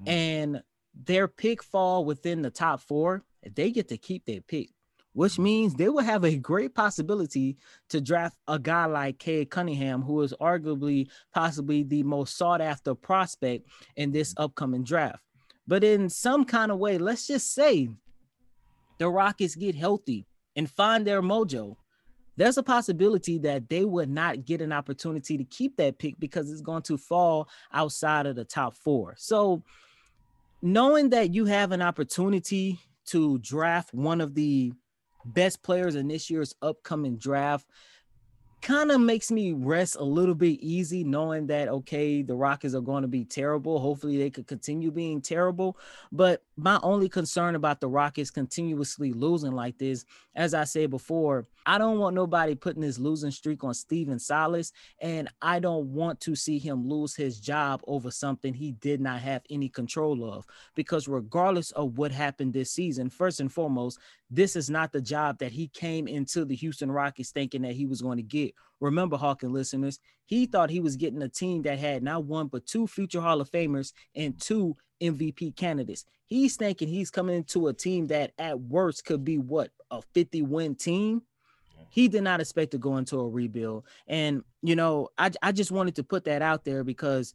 mm-hmm. 0.00 0.08
and 0.08 0.62
their 0.94 1.28
pick 1.28 1.62
fall 1.62 2.06
within 2.06 2.40
the 2.40 2.50
top 2.50 2.80
four, 2.80 3.22
they 3.54 3.70
get 3.70 3.88
to 3.88 3.98
keep 3.98 4.24
their 4.24 4.40
pick 4.40 4.70
which 5.16 5.38
means 5.38 5.72
they 5.72 5.88
will 5.88 6.02
have 6.02 6.24
a 6.24 6.36
great 6.36 6.74
possibility 6.74 7.56
to 7.88 8.02
draft 8.02 8.36
a 8.48 8.58
guy 8.58 8.84
like 8.84 9.18
Cade 9.18 9.48
Cunningham, 9.48 10.02
who 10.02 10.20
is 10.20 10.34
arguably 10.42 11.08
possibly 11.32 11.82
the 11.82 12.02
most 12.02 12.36
sought 12.36 12.60
after 12.60 12.94
prospect 12.94 13.66
in 13.96 14.12
this 14.12 14.34
mm-hmm. 14.34 14.42
upcoming 14.42 14.84
draft. 14.84 15.22
But 15.66 15.82
in 15.84 16.10
some 16.10 16.44
kind 16.44 16.70
of 16.70 16.78
way, 16.78 16.98
let's 16.98 17.26
just 17.26 17.54
say 17.54 17.88
the 18.98 19.08
Rockets 19.08 19.54
get 19.54 19.74
healthy 19.74 20.26
and 20.54 20.70
find 20.70 21.06
their 21.06 21.22
mojo. 21.22 21.76
There's 22.36 22.58
a 22.58 22.62
possibility 22.62 23.38
that 23.38 23.70
they 23.70 23.86
would 23.86 24.10
not 24.10 24.44
get 24.44 24.60
an 24.60 24.70
opportunity 24.70 25.38
to 25.38 25.44
keep 25.44 25.78
that 25.78 25.96
pick 25.96 26.20
because 26.20 26.50
it's 26.50 26.60
going 26.60 26.82
to 26.82 26.98
fall 26.98 27.48
outside 27.72 28.26
of 28.26 28.36
the 28.36 28.44
top 28.44 28.74
four. 28.74 29.14
So, 29.16 29.62
knowing 30.60 31.08
that 31.10 31.32
you 31.32 31.46
have 31.46 31.72
an 31.72 31.80
opportunity 31.80 32.78
to 33.06 33.38
draft 33.38 33.94
one 33.94 34.20
of 34.20 34.34
the 34.34 34.74
best 35.32 35.62
players 35.62 35.94
in 35.94 36.08
this 36.08 36.30
year's 36.30 36.54
upcoming 36.62 37.16
draft 37.16 37.66
kind 38.62 38.90
of 38.90 39.00
makes 39.00 39.30
me 39.30 39.52
rest 39.52 39.96
a 39.96 40.04
little 40.04 40.34
bit 40.34 40.60
easy 40.60 41.04
knowing 41.04 41.46
that 41.46 41.68
okay 41.68 42.22
the 42.22 42.34
rockets 42.34 42.74
are 42.74 42.80
going 42.80 43.02
to 43.02 43.08
be 43.08 43.24
terrible. 43.24 43.78
Hopefully 43.78 44.16
they 44.16 44.30
could 44.30 44.46
continue 44.46 44.90
being 44.90 45.20
terrible. 45.20 45.78
But 46.10 46.42
my 46.56 46.80
only 46.82 47.08
concern 47.08 47.54
about 47.54 47.80
the 47.80 47.88
Rockets 47.88 48.30
continuously 48.30 49.12
losing 49.12 49.52
like 49.52 49.76
this, 49.76 50.06
as 50.34 50.54
I 50.54 50.64
said 50.64 50.90
before, 50.90 51.46
I 51.66 51.76
don't 51.76 51.98
want 51.98 52.14
nobody 52.14 52.54
putting 52.54 52.80
this 52.80 52.98
losing 52.98 53.30
streak 53.30 53.62
on 53.62 53.74
Stephen 53.74 54.18
Silas, 54.18 54.72
and 55.00 55.28
I 55.42 55.58
don't 55.58 55.88
want 55.92 56.20
to 56.20 56.34
see 56.34 56.58
him 56.58 56.88
lose 56.88 57.14
his 57.14 57.40
job 57.40 57.82
over 57.86 58.10
something 58.10 58.54
he 58.54 58.72
did 58.72 59.00
not 59.00 59.20
have 59.20 59.42
any 59.50 59.68
control 59.68 60.24
of. 60.32 60.46
Because 60.74 61.08
regardless 61.08 61.72
of 61.72 61.98
what 61.98 62.10
happened 62.10 62.54
this 62.54 62.70
season, 62.70 63.10
first 63.10 63.40
and 63.40 63.52
foremost, 63.52 63.98
this 64.30 64.56
is 64.56 64.70
not 64.70 64.92
the 64.92 65.02
job 65.02 65.38
that 65.38 65.52
he 65.52 65.68
came 65.68 66.08
into 66.08 66.44
the 66.46 66.54
Houston 66.56 66.90
Rockets 66.90 67.32
thinking 67.32 67.62
that 67.62 67.74
he 67.74 67.86
was 67.86 68.00
going 68.00 68.16
to 68.16 68.22
get. 68.22 68.54
Remember, 68.80 69.16
Hawk 69.16 69.42
and 69.42 69.52
listeners, 69.52 70.00
he 70.26 70.46
thought 70.46 70.70
he 70.70 70.80
was 70.80 70.96
getting 70.96 71.22
a 71.22 71.28
team 71.28 71.62
that 71.62 71.78
had 71.78 72.02
not 72.02 72.24
one 72.24 72.48
but 72.48 72.66
two 72.66 72.86
future 72.86 73.20
Hall 73.20 73.40
of 73.40 73.50
Famers 73.50 73.92
and 74.14 74.38
two 74.40 74.76
MVP 75.00 75.56
candidates. 75.56 76.04
He's 76.26 76.56
thinking 76.56 76.88
he's 76.88 77.10
coming 77.10 77.36
into 77.36 77.68
a 77.68 77.72
team 77.72 78.08
that 78.08 78.32
at 78.38 78.60
worst 78.60 79.04
could 79.04 79.24
be 79.24 79.38
what 79.38 79.70
a 79.90 80.02
50 80.14 80.42
win 80.42 80.74
team. 80.74 81.22
He 81.88 82.08
did 82.08 82.22
not 82.22 82.40
expect 82.40 82.72
to 82.72 82.78
go 82.78 82.96
into 82.96 83.18
a 83.20 83.28
rebuild. 83.28 83.84
And, 84.06 84.42
you 84.62 84.76
know, 84.76 85.08
I, 85.16 85.30
I 85.40 85.52
just 85.52 85.70
wanted 85.70 85.94
to 85.96 86.04
put 86.04 86.24
that 86.24 86.42
out 86.42 86.64
there 86.64 86.84
because 86.84 87.32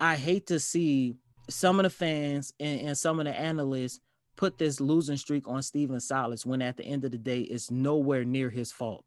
I 0.00 0.16
hate 0.16 0.48
to 0.48 0.60
see 0.60 1.16
some 1.48 1.78
of 1.78 1.84
the 1.84 1.90
fans 1.90 2.52
and, 2.58 2.80
and 2.80 2.98
some 2.98 3.20
of 3.20 3.26
the 3.26 3.38
analysts 3.38 4.00
put 4.36 4.58
this 4.58 4.80
losing 4.80 5.16
streak 5.16 5.48
on 5.48 5.62
Stephen 5.62 6.00
Silas 6.00 6.44
when 6.44 6.60
at 6.62 6.76
the 6.76 6.84
end 6.84 7.04
of 7.04 7.10
the 7.10 7.18
day, 7.18 7.40
it's 7.40 7.70
nowhere 7.70 8.24
near 8.24 8.50
his 8.50 8.70
fault. 8.70 9.04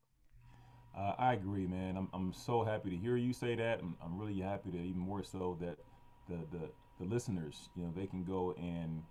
Uh, 0.98 1.13
I 1.17 1.34
agree, 1.34 1.67
man. 1.67 1.96
I'm, 1.96 2.10
I'm 2.13 2.34
so 2.34 2.63
happy 2.63 2.89
to 2.89 2.98
hear 2.98 3.15
you 3.15 3.31
say 3.31 3.55
that. 3.55 3.79
I'm, 3.79 3.96
I'm 4.03 4.17
really 4.17 4.41
happy 4.41 4.72
to 4.72 4.77
even 4.77 5.00
more 5.00 5.24
so 5.24 5.58
that 5.62 5.77
the, 6.27 6.58
the, 6.58 6.69
the 7.00 7.06
listeners, 7.06 7.70
you 7.75 7.84
know, 7.84 7.94
they 7.96 8.08
can 8.08 8.24
go 8.24 8.53
and 8.58 9.03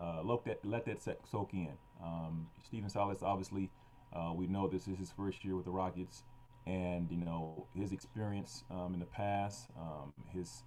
uh, 0.00 0.20
look 0.22 0.44
that, 0.44 0.64
let 0.64 0.84
that 0.84 1.00
soak 1.02 1.52
in. 1.52 1.72
Um, 2.02 2.46
Stephen 2.64 2.88
Silas, 2.88 3.22
obviously, 3.22 3.70
uh, 4.12 4.32
we 4.34 4.46
know 4.46 4.66
this 4.68 4.88
is 4.88 4.98
his 4.98 5.10
first 5.10 5.44
year 5.44 5.56
with 5.56 5.64
the 5.64 5.70
Rockets, 5.70 6.24
and 6.66 7.10
you 7.10 7.16
know 7.16 7.66
his 7.74 7.92
experience 7.92 8.64
um, 8.70 8.94
in 8.94 9.00
the 9.00 9.06
past, 9.06 9.68
um, 9.78 10.12
his 10.32 10.62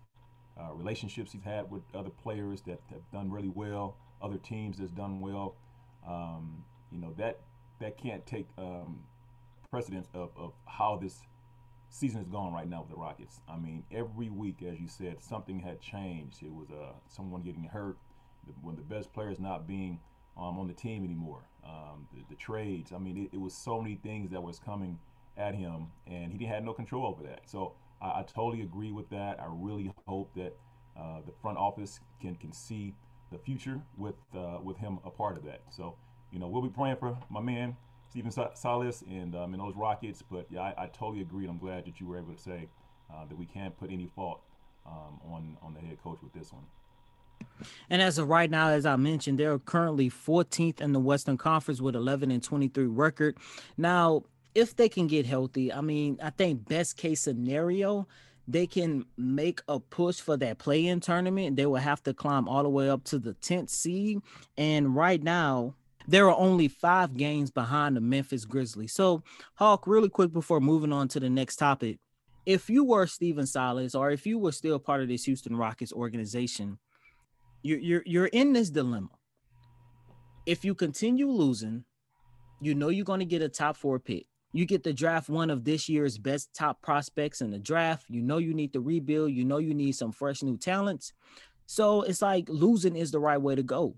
uh, 0.59 0.73
relationships 0.73 1.31
he's 1.31 1.43
had 1.43 1.69
with 1.71 1.83
other 1.93 2.09
players 2.09 2.61
that 2.61 2.79
have 2.89 3.01
done 3.11 3.31
really 3.31 3.49
well, 3.49 3.95
other 4.21 4.37
teams 4.37 4.77
that's 4.77 4.91
done 4.91 5.19
well. 5.19 5.55
Um, 6.07 6.63
you 6.91 6.99
know 6.99 7.13
that 7.17 7.39
that 7.79 7.97
can't 7.97 8.25
take 8.25 8.47
um, 8.57 8.99
precedence 9.69 10.07
of, 10.13 10.29
of 10.35 10.53
how 10.65 10.97
this 11.01 11.21
season 11.91 12.21
is 12.21 12.27
gone 12.27 12.53
right 12.53 12.67
now 12.67 12.81
with 12.81 12.89
the 12.89 12.95
Rockets. 12.95 13.41
I 13.47 13.57
mean, 13.57 13.83
every 13.91 14.29
week, 14.29 14.63
as 14.63 14.79
you 14.79 14.87
said, 14.87 15.21
something 15.21 15.59
had 15.59 15.81
changed. 15.81 16.41
It 16.41 16.51
was 16.51 16.69
uh, 16.71 16.93
someone 17.07 17.41
getting 17.41 17.65
hurt, 17.65 17.97
one 18.61 18.73
of 18.73 18.77
the 18.77 18.95
best 18.95 19.13
players 19.13 19.39
not 19.39 19.67
being 19.67 19.99
um, 20.37 20.57
on 20.57 20.67
the 20.67 20.73
team 20.73 21.03
anymore, 21.03 21.43
um, 21.65 22.07
the, 22.13 22.23
the, 22.29 22.35
trades. 22.35 22.93
I 22.93 22.97
mean, 22.97 23.17
it, 23.17 23.35
it, 23.35 23.39
was 23.39 23.53
so 23.53 23.81
many 23.81 23.95
things 23.95 24.31
that 24.31 24.41
was 24.41 24.57
coming 24.57 24.97
at 25.37 25.53
him, 25.53 25.87
and 26.07 26.31
he 26.31 26.45
had 26.45 26.63
no 26.63 26.73
control 26.73 27.05
over 27.05 27.21
that. 27.23 27.41
So 27.45 27.73
I, 28.01 28.21
I 28.21 28.23
totally 28.23 28.63
agree 28.63 28.93
with 28.93 29.09
that. 29.09 29.39
I 29.39 29.47
really 29.49 29.93
hope 30.07 30.33
that 30.35 30.55
uh, 30.97 31.19
the 31.25 31.33
front 31.41 31.57
office 31.57 31.99
can 32.21 32.35
can 32.35 32.53
see 32.53 32.95
the 33.31 33.37
future 33.37 33.81
with 33.97 34.15
uh, 34.33 34.59
with 34.63 34.77
him 34.77 34.99
a 35.03 35.09
part 35.09 35.35
of 35.35 35.43
that. 35.43 35.61
So 35.69 35.95
you 36.31 36.39
know, 36.39 36.47
we'll 36.47 36.61
be 36.61 36.69
praying 36.69 36.95
for 36.97 37.17
my 37.29 37.41
man 37.41 37.75
Stephen 38.11 38.31
Silas 38.31 39.03
and 39.09 39.35
um, 39.35 39.53
those 39.53 39.75
Rockets. 39.75 40.21
But 40.21 40.45
yeah, 40.49 40.61
I, 40.61 40.83
I, 40.83 40.87
totally 40.87 41.21
agree. 41.21 41.47
I'm 41.47 41.57
glad 41.57 41.85
that 41.85 41.99
you 41.99 42.07
were 42.07 42.17
able 42.17 42.33
to 42.33 42.41
say 42.41 42.67
uh, 43.11 43.25
that 43.25 43.37
we 43.37 43.45
can't 43.45 43.75
put 43.77 43.89
any 43.89 44.09
fault 44.13 44.41
um, 44.85 45.19
on 45.31 45.57
on 45.61 45.73
the 45.73 45.79
head 45.79 45.97
coach 46.03 46.19
with 46.21 46.33
this 46.33 46.51
one. 46.51 46.63
And 47.89 48.01
as 48.01 48.17
of 48.17 48.27
right 48.27 48.49
now, 48.49 48.69
as 48.69 48.85
I 48.85 48.97
mentioned, 48.97 49.39
they're 49.39 49.59
currently 49.59 50.09
14th 50.09 50.81
in 50.81 50.93
the 50.93 50.99
Western 50.99 51.37
Conference 51.37 51.79
with 51.79 51.95
11 51.95 52.31
and 52.31 52.43
23 52.43 52.85
record. 52.85 53.37
Now, 53.77 54.23
if 54.53 54.75
they 54.75 54.89
can 54.89 55.07
get 55.07 55.25
healthy, 55.25 55.71
I 55.71 55.81
mean, 55.81 56.19
I 56.21 56.29
think 56.31 56.67
best 56.67 56.97
case 56.97 57.21
scenario, 57.21 58.07
they 58.47 58.67
can 58.67 59.05
make 59.17 59.61
a 59.67 59.79
push 59.79 60.19
for 60.19 60.37
that 60.37 60.57
play-in 60.59 60.99
tournament. 60.99 61.55
They 61.55 61.65
will 61.65 61.75
have 61.75 62.03
to 62.03 62.13
climb 62.13 62.47
all 62.47 62.63
the 62.63 62.69
way 62.69 62.89
up 62.89 63.03
to 63.05 63.19
the 63.19 63.33
10th 63.35 63.69
seed. 63.69 64.19
And 64.57 64.95
right 64.95 65.21
now, 65.21 65.75
there 66.07 66.29
are 66.29 66.37
only 66.37 66.67
five 66.67 67.15
games 67.15 67.51
behind 67.51 67.95
the 67.95 68.01
Memphis 68.01 68.45
Grizzlies. 68.45 68.93
So, 68.93 69.23
Hawk, 69.55 69.87
really 69.87 70.09
quick 70.09 70.33
before 70.33 70.59
moving 70.59 70.93
on 70.93 71.07
to 71.09 71.19
the 71.19 71.29
next 71.29 71.57
topic, 71.57 71.99
if 72.45 72.69
you 72.69 72.83
were 72.83 73.07
Stephen 73.07 73.45
Silas 73.45 73.95
or 73.95 74.11
if 74.11 74.25
you 74.25 74.39
were 74.39 74.51
still 74.51 74.79
part 74.79 75.01
of 75.01 75.07
this 75.07 75.25
Houston 75.25 75.55
Rockets 75.55 75.93
organization, 75.93 76.79
you're 77.61 77.79
you're 77.79 78.03
you're 78.05 78.25
in 78.27 78.53
this 78.53 78.69
dilemma. 78.69 79.09
If 80.45 80.65
you 80.65 80.73
continue 80.73 81.29
losing, 81.29 81.85
you 82.59 82.73
know 82.73 82.89
you're 82.89 83.05
going 83.05 83.19
to 83.19 83.25
get 83.25 83.43
a 83.43 83.49
top 83.49 83.77
four 83.77 83.99
pick. 83.99 84.25
You 84.53 84.65
get 84.65 84.83
the 84.83 84.91
draft 84.91 85.29
one 85.29 85.49
of 85.49 85.63
this 85.63 85.87
year's 85.87 86.17
best 86.17 86.53
top 86.53 86.81
prospects 86.81 87.41
in 87.41 87.51
the 87.51 87.59
draft. 87.59 88.05
You 88.09 88.21
know 88.21 88.37
you 88.37 88.53
need 88.53 88.73
to 88.73 88.81
rebuild. 88.81 89.31
You 89.31 89.45
know 89.45 89.59
you 89.59 89.73
need 89.73 89.93
some 89.93 90.11
fresh 90.11 90.43
new 90.43 90.57
talents. 90.57 91.13
So 91.67 92.01
it's 92.01 92.21
like 92.21 92.49
losing 92.49 92.95
is 92.95 93.11
the 93.11 93.19
right 93.19 93.41
way 93.41 93.55
to 93.55 93.63
go. 93.63 93.95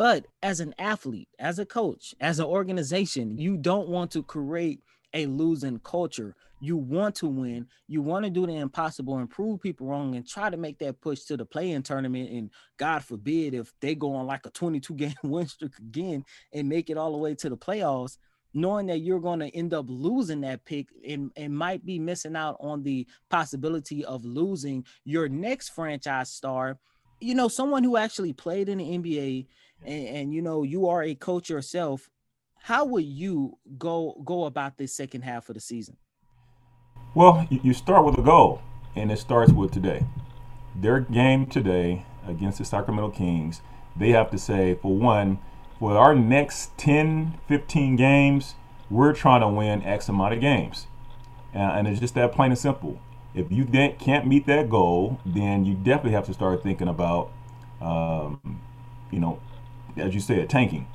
But 0.00 0.28
as 0.42 0.60
an 0.60 0.74
athlete, 0.78 1.28
as 1.38 1.58
a 1.58 1.66
coach, 1.66 2.14
as 2.22 2.38
an 2.38 2.46
organization, 2.46 3.36
you 3.36 3.58
don't 3.58 3.90
want 3.90 4.10
to 4.12 4.22
create 4.22 4.80
a 5.12 5.26
losing 5.26 5.78
culture. 5.80 6.34
You 6.58 6.78
want 6.78 7.16
to 7.16 7.26
win. 7.26 7.66
You 7.86 8.00
want 8.00 8.24
to 8.24 8.30
do 8.30 8.46
the 8.46 8.56
impossible 8.56 9.18
and 9.18 9.28
prove 9.28 9.60
people 9.60 9.88
wrong 9.88 10.14
and 10.14 10.26
try 10.26 10.48
to 10.48 10.56
make 10.56 10.78
that 10.78 11.02
push 11.02 11.24
to 11.24 11.36
the 11.36 11.44
play-in 11.44 11.82
tournament. 11.82 12.30
And 12.30 12.50
God 12.78 13.04
forbid 13.04 13.52
if 13.52 13.74
they 13.82 13.94
go 13.94 14.14
on 14.14 14.26
like 14.26 14.46
a 14.46 14.50
22 14.50 14.94
game 14.96 15.12
win 15.22 15.46
streak 15.46 15.76
again 15.76 16.24
and 16.54 16.66
make 16.66 16.88
it 16.88 16.96
all 16.96 17.12
the 17.12 17.18
way 17.18 17.34
to 17.34 17.50
the 17.50 17.58
playoffs, 17.58 18.16
knowing 18.54 18.86
that 18.86 19.00
you're 19.00 19.20
going 19.20 19.40
to 19.40 19.54
end 19.54 19.74
up 19.74 19.84
losing 19.86 20.40
that 20.40 20.64
pick 20.64 20.86
and, 21.06 21.30
and 21.36 21.54
might 21.54 21.84
be 21.84 21.98
missing 21.98 22.36
out 22.36 22.56
on 22.58 22.82
the 22.84 23.06
possibility 23.28 24.02
of 24.06 24.24
losing 24.24 24.82
your 25.04 25.28
next 25.28 25.74
franchise 25.74 26.30
star. 26.30 26.78
You 27.20 27.34
know, 27.34 27.48
someone 27.48 27.84
who 27.84 27.98
actually 27.98 28.32
played 28.32 28.70
in 28.70 28.78
the 28.78 28.84
NBA 28.84 29.46
and, 29.84 30.06
and 30.08 30.34
you 30.34 30.42
know 30.42 30.62
you 30.62 30.88
are 30.88 31.02
a 31.02 31.14
coach 31.14 31.48
yourself 31.50 32.08
how 32.62 32.84
would 32.84 33.04
you 33.04 33.58
go 33.78 34.20
go 34.24 34.44
about 34.44 34.76
this 34.76 34.94
second 34.94 35.22
half 35.22 35.48
of 35.48 35.54
the 35.54 35.60
season? 35.60 35.96
Well 37.14 37.46
you 37.50 37.72
start 37.72 38.04
with 38.04 38.18
a 38.18 38.22
goal 38.22 38.62
and 38.94 39.10
it 39.10 39.18
starts 39.18 39.52
with 39.52 39.72
today. 39.72 40.04
Their 40.76 41.00
game 41.00 41.46
today 41.46 42.04
against 42.26 42.58
the 42.58 42.64
sacramento 42.64 43.10
kings 43.10 43.62
they 43.96 44.10
have 44.10 44.30
to 44.30 44.38
say 44.38 44.74
for 44.74 44.94
one 44.94 45.38
for 45.78 45.96
our 45.96 46.14
next 46.14 46.76
10 46.78 47.38
15 47.48 47.96
games 47.96 48.54
we're 48.90 49.12
trying 49.12 49.40
to 49.40 49.48
win 49.48 49.82
x 49.82 50.08
amount 50.08 50.34
of 50.34 50.40
games. 50.40 50.86
And 51.52 51.88
it's 51.88 51.98
just 51.98 52.14
that 52.14 52.32
plain 52.32 52.52
and 52.52 52.58
simple. 52.58 53.00
If 53.34 53.50
you 53.50 53.64
can't 53.64 54.26
meet 54.26 54.46
that 54.46 54.68
goal 54.68 55.18
then 55.24 55.64
you 55.64 55.74
definitely 55.74 56.12
have 56.12 56.26
to 56.26 56.34
start 56.34 56.62
thinking 56.62 56.88
about 56.88 57.32
um, 57.80 58.60
you 59.10 59.18
know 59.18 59.40
as 59.96 60.14
you 60.14 60.20
said, 60.20 60.48
tanking. 60.48 60.86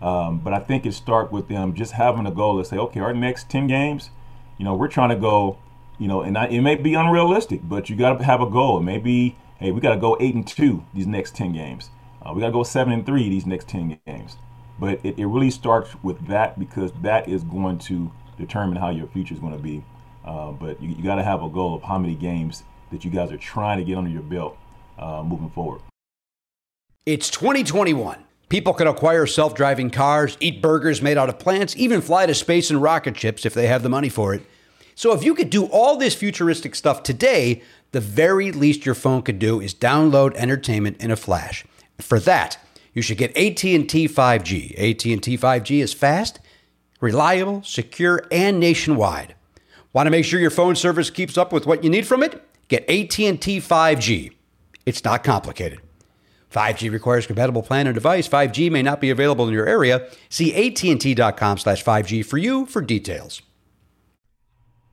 Um, 0.00 0.38
but 0.38 0.52
I 0.52 0.60
think 0.60 0.86
it 0.86 0.92
starts 0.92 1.32
with 1.32 1.48
them 1.48 1.74
just 1.74 1.92
having 1.92 2.26
a 2.26 2.30
goal 2.30 2.58
to 2.58 2.64
say, 2.64 2.76
okay, 2.76 3.00
our 3.00 3.12
next 3.12 3.48
10 3.50 3.66
games, 3.66 4.10
you 4.56 4.64
know, 4.64 4.74
we're 4.74 4.88
trying 4.88 5.08
to 5.10 5.16
go, 5.16 5.58
you 5.98 6.06
know, 6.06 6.22
and 6.22 6.38
I, 6.38 6.46
it 6.46 6.60
may 6.60 6.76
be 6.76 6.94
unrealistic, 6.94 7.60
but 7.64 7.90
you 7.90 7.96
got 7.96 8.18
to 8.18 8.24
have 8.24 8.40
a 8.40 8.48
goal. 8.48 8.80
Maybe, 8.80 9.36
hey, 9.58 9.72
we 9.72 9.80
got 9.80 9.94
to 9.94 10.00
go 10.00 10.16
eight 10.20 10.34
and 10.34 10.46
two 10.46 10.84
these 10.94 11.06
next 11.06 11.34
10 11.34 11.52
games. 11.52 11.90
Uh, 12.22 12.32
we 12.32 12.40
got 12.40 12.48
to 12.48 12.52
go 12.52 12.62
seven 12.62 12.92
and 12.92 13.04
three 13.04 13.28
these 13.28 13.46
next 13.46 13.68
10 13.68 14.00
games. 14.06 14.36
But 14.78 15.00
it, 15.04 15.18
it 15.18 15.26
really 15.26 15.50
starts 15.50 15.90
with 16.02 16.28
that 16.28 16.58
because 16.58 16.92
that 17.02 17.28
is 17.28 17.42
going 17.42 17.78
to 17.78 18.12
determine 18.36 18.76
how 18.76 18.90
your 18.90 19.08
future 19.08 19.34
is 19.34 19.40
going 19.40 19.56
to 19.56 19.62
be. 19.62 19.84
Uh, 20.24 20.52
but 20.52 20.80
you, 20.80 20.90
you 20.90 21.02
got 21.02 21.16
to 21.16 21.24
have 21.24 21.42
a 21.42 21.48
goal 21.48 21.74
of 21.74 21.82
how 21.82 21.98
many 21.98 22.14
games 22.14 22.62
that 22.92 23.04
you 23.04 23.10
guys 23.10 23.32
are 23.32 23.38
trying 23.38 23.78
to 23.78 23.84
get 23.84 23.98
under 23.98 24.10
your 24.10 24.22
belt 24.22 24.56
uh, 24.98 25.22
moving 25.24 25.50
forward. 25.50 25.80
It's 27.06 27.30
2021. 27.30 28.24
People 28.48 28.72
can 28.72 28.86
acquire 28.86 29.26
self 29.26 29.54
driving 29.54 29.90
cars, 29.90 30.36
eat 30.40 30.62
burgers 30.62 31.02
made 31.02 31.18
out 31.18 31.28
of 31.28 31.38
plants, 31.38 31.76
even 31.76 32.00
fly 32.00 32.26
to 32.26 32.34
space 32.34 32.70
in 32.70 32.80
rocket 32.80 33.16
ships 33.16 33.44
if 33.44 33.52
they 33.52 33.66
have 33.66 33.82
the 33.82 33.88
money 33.88 34.08
for 34.08 34.32
it. 34.34 34.42
So 34.94 35.12
if 35.12 35.22
you 35.22 35.34
could 35.34 35.50
do 35.50 35.66
all 35.66 35.96
this 35.96 36.14
futuristic 36.14 36.74
stuff 36.74 37.02
today, 37.02 37.62
the 37.92 38.00
very 38.00 38.50
least 38.50 38.84
your 38.84 38.94
phone 38.94 39.22
could 39.22 39.38
do 39.38 39.60
is 39.60 39.74
download 39.74 40.34
entertainment 40.34 41.00
in 41.00 41.10
a 41.10 41.16
flash. 41.16 41.64
For 41.98 42.18
that, 42.20 42.58
you 42.94 43.02
should 43.02 43.18
get 43.18 43.36
AT&T 43.36 44.08
5G. 44.08 44.72
AT&T 44.72 45.38
5G 45.38 45.82
is 45.82 45.92
fast, 45.94 46.40
reliable, 47.00 47.62
secure, 47.62 48.26
and 48.32 48.58
nationwide. 48.58 49.34
Want 49.92 50.06
to 50.06 50.10
make 50.10 50.24
sure 50.24 50.40
your 50.40 50.50
phone 50.50 50.74
service 50.74 51.10
keeps 51.10 51.38
up 51.38 51.52
with 51.52 51.66
what 51.66 51.84
you 51.84 51.90
need 51.90 52.06
from 52.06 52.22
it? 52.22 52.42
Get 52.68 52.82
AT&T 52.88 53.60
5G. 53.60 54.32
It's 54.84 55.04
not 55.04 55.22
complicated. 55.22 55.80
5G 56.50 56.90
requires 56.90 57.26
compatible 57.26 57.62
plan 57.62 57.86
or 57.86 57.92
device. 57.92 58.28
5G 58.28 58.70
may 58.70 58.82
not 58.82 59.00
be 59.00 59.10
available 59.10 59.46
in 59.46 59.52
your 59.52 59.66
area. 59.66 60.08
See 60.28 60.54
AT&T.com 60.54 61.58
slash 61.58 61.84
5G 61.84 62.24
for 62.24 62.38
you 62.38 62.66
for 62.66 62.80
details. 62.80 63.42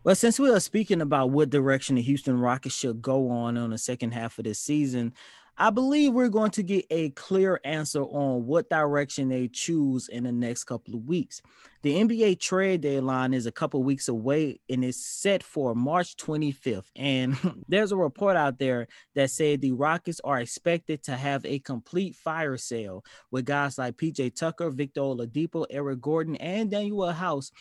Well, 0.04 0.16
since 0.16 0.40
we 0.40 0.52
are 0.52 0.60
speaking 0.60 1.02
about 1.02 1.32
what 1.32 1.50
direction 1.50 1.96
the 1.96 2.02
Houston 2.04 2.40
Rockets 2.40 2.76
should 2.76 3.02
go 3.02 3.32
on 3.32 3.58
on 3.58 3.72
the 3.72 3.78
second 3.80 4.12
half 4.12 4.38
of 4.38 4.44
this 4.44 4.60
season, 4.60 5.14
I 5.58 5.70
believe 5.70 6.12
we're 6.12 6.28
going 6.28 6.52
to 6.52 6.64
get 6.64 6.86
a 6.90 7.12
clear 7.12 7.62
answer 7.64 8.04
on 8.04 8.46
what 8.46 8.70
direction 8.70 9.30
they 9.30 9.48
choose 9.48 10.10
in 10.10 10.26
the 10.26 10.32
next 10.32 10.66
couple 10.66 10.96
of 10.96 11.06
weeks. 11.06 11.42
The 11.82 11.96
NBA 11.96 12.40
trade 12.42 12.82
deadline 12.82 13.34
is 13.34 13.46
a 13.46 13.52
couple 13.52 13.82
weeks 13.82 14.10
away 14.10 14.60
and 14.70 14.84
it's 14.84 15.06
set 15.06 15.44
for 15.44 15.74
March 15.74 16.18
25th. 16.18 16.88
And 16.96 17.38
there's 17.70 17.94
a 17.94 17.98
report 17.98 18.36
out 18.36 18.60
there 18.60 18.88
that 19.14 19.30
said 19.30 19.62
the 19.62 19.72
Rockets 19.72 20.20
are 20.26 20.40
expected 20.40 21.04
to 21.04 21.16
have 21.16 21.46
a 21.46 21.60
complete 21.60 22.16
fire 22.16 22.58
sale 22.58 23.06
with 23.32 23.46
guys 23.46 23.78
like 23.78 23.96
PJ 23.96 24.36
Tucker, 24.36 24.70
Victor 24.72 25.02
Oladipo, 25.02 25.66
Eric 25.70 26.02
Gordon, 26.02 26.36
and 26.36 26.70
Danuel 26.70 27.14
House 27.14 27.52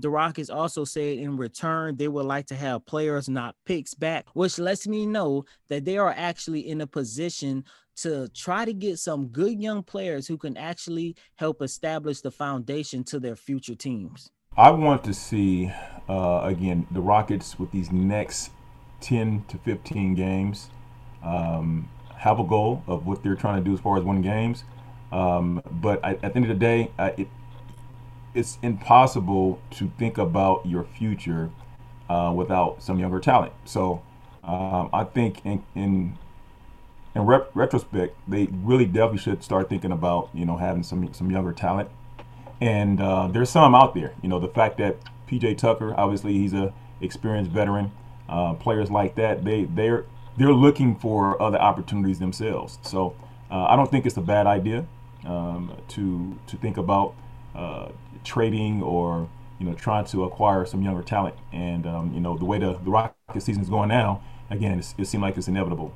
the 0.00 0.10
Rockets 0.10 0.50
also 0.50 0.84
said 0.84 1.18
in 1.18 1.36
return 1.36 1.96
they 1.96 2.08
would 2.08 2.26
like 2.26 2.46
to 2.46 2.54
have 2.54 2.86
players, 2.86 3.28
not 3.28 3.54
picks, 3.64 3.94
back, 3.94 4.26
which 4.34 4.58
lets 4.58 4.86
me 4.86 5.06
know 5.06 5.44
that 5.68 5.84
they 5.84 5.98
are 5.98 6.14
actually 6.16 6.68
in 6.68 6.80
a 6.80 6.86
position 6.86 7.64
to 7.96 8.28
try 8.28 8.64
to 8.64 8.72
get 8.72 8.98
some 8.98 9.28
good 9.28 9.60
young 9.60 9.82
players 9.82 10.26
who 10.26 10.38
can 10.38 10.56
actually 10.56 11.16
help 11.36 11.60
establish 11.60 12.20
the 12.20 12.30
foundation 12.30 13.04
to 13.04 13.20
their 13.20 13.36
future 13.36 13.74
teams. 13.74 14.30
I 14.56 14.70
want 14.70 15.04
to 15.04 15.14
see, 15.14 15.70
uh, 16.08 16.40
again, 16.44 16.86
the 16.90 17.00
Rockets 17.00 17.58
with 17.58 17.70
these 17.70 17.92
next 17.92 18.50
10 19.00 19.44
to 19.48 19.58
15 19.58 20.14
games 20.14 20.70
um, 21.22 21.88
have 22.16 22.40
a 22.40 22.44
goal 22.44 22.82
of 22.86 23.06
what 23.06 23.22
they're 23.22 23.34
trying 23.34 23.62
to 23.62 23.68
do 23.68 23.74
as 23.74 23.80
far 23.80 23.96
as 23.96 24.04
winning 24.04 24.22
games. 24.22 24.64
Um, 25.12 25.62
but 25.70 26.04
I, 26.04 26.12
at 26.14 26.20
the 26.20 26.36
end 26.36 26.44
of 26.44 26.48
the 26.48 26.54
day, 26.54 26.90
I, 26.98 27.08
it, 27.10 27.28
it's 28.34 28.58
impossible 28.62 29.60
to 29.72 29.90
think 29.98 30.18
about 30.18 30.66
your 30.66 30.84
future 30.84 31.50
uh, 32.08 32.32
without 32.34 32.82
some 32.82 32.98
younger 32.98 33.20
talent. 33.20 33.52
So 33.64 34.02
um, 34.44 34.90
I 34.92 35.04
think 35.04 35.44
in 35.44 35.62
in, 35.74 36.18
in 37.14 37.22
rep- 37.22 37.50
retrospect, 37.54 38.16
they 38.28 38.46
really 38.46 38.86
definitely 38.86 39.18
should 39.18 39.42
start 39.42 39.68
thinking 39.68 39.92
about 39.92 40.30
you 40.34 40.44
know 40.44 40.56
having 40.56 40.82
some 40.82 41.12
some 41.12 41.30
younger 41.30 41.52
talent. 41.52 41.88
And 42.60 43.00
uh, 43.00 43.28
there's 43.28 43.50
some 43.50 43.74
out 43.74 43.94
there. 43.94 44.12
You 44.22 44.28
know 44.28 44.38
the 44.38 44.48
fact 44.48 44.78
that 44.78 44.96
PJ 45.28 45.58
Tucker, 45.58 45.94
obviously 45.96 46.34
he's 46.34 46.52
a 46.52 46.72
experienced 47.00 47.50
veteran. 47.50 47.92
Uh, 48.28 48.54
players 48.54 48.90
like 48.90 49.16
that, 49.16 49.44
they 49.44 49.64
they're 49.64 50.04
they're 50.36 50.52
looking 50.52 50.96
for 50.96 51.40
other 51.40 51.58
opportunities 51.58 52.18
themselves. 52.18 52.78
So 52.82 53.14
uh, 53.50 53.64
I 53.64 53.76
don't 53.76 53.90
think 53.90 54.06
it's 54.06 54.16
a 54.16 54.22
bad 54.22 54.46
idea 54.46 54.86
um, 55.26 55.76
to 55.88 56.38
to 56.46 56.56
think 56.56 56.76
about 56.76 57.14
uh, 57.54 57.88
trading 58.24 58.82
or 58.82 59.28
you 59.58 59.66
know 59.66 59.74
trying 59.74 60.04
to 60.06 60.24
acquire 60.24 60.64
some 60.64 60.82
younger 60.82 61.02
talent. 61.02 61.34
And 61.52 61.86
um, 61.86 62.12
you 62.14 62.20
know 62.20 62.36
the 62.36 62.44
way 62.44 62.58
the 62.58 62.74
the 62.74 62.90
Rocket 62.90 63.14
season 63.40 63.62
is 63.62 63.68
going 63.68 63.88
now, 63.88 64.22
again, 64.50 64.78
it 64.78 64.84
seems 64.84 65.14
like 65.22 65.36
it's 65.36 65.48
inevitable. 65.48 65.94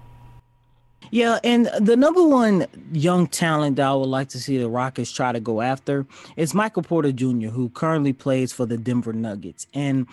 Yeah, 1.11 1.39
and 1.45 1.67
the 1.81 1.97
number 1.97 2.27
one 2.27 2.67
young 2.93 3.27
talent 3.27 3.77
that 3.77 3.87
I 3.87 3.95
would 3.95 4.09
like 4.09 4.29
to 4.31 4.41
see 4.41 4.59
the 4.59 4.69
Rockets 4.69 5.13
try 5.13 5.33
to 5.33 5.41
go 5.41 5.61
after 5.61 6.07
is 6.37 6.55
Michael 6.55 6.83
Porter 6.83 7.13
Jr., 7.13 7.49
who 7.49 7.69
currently 7.69 8.13
plays 8.13 8.53
for 8.53 8.67
the 8.67 8.77
Denver 8.77 9.13
Nuggets. 9.13 9.67
And 9.75 10.07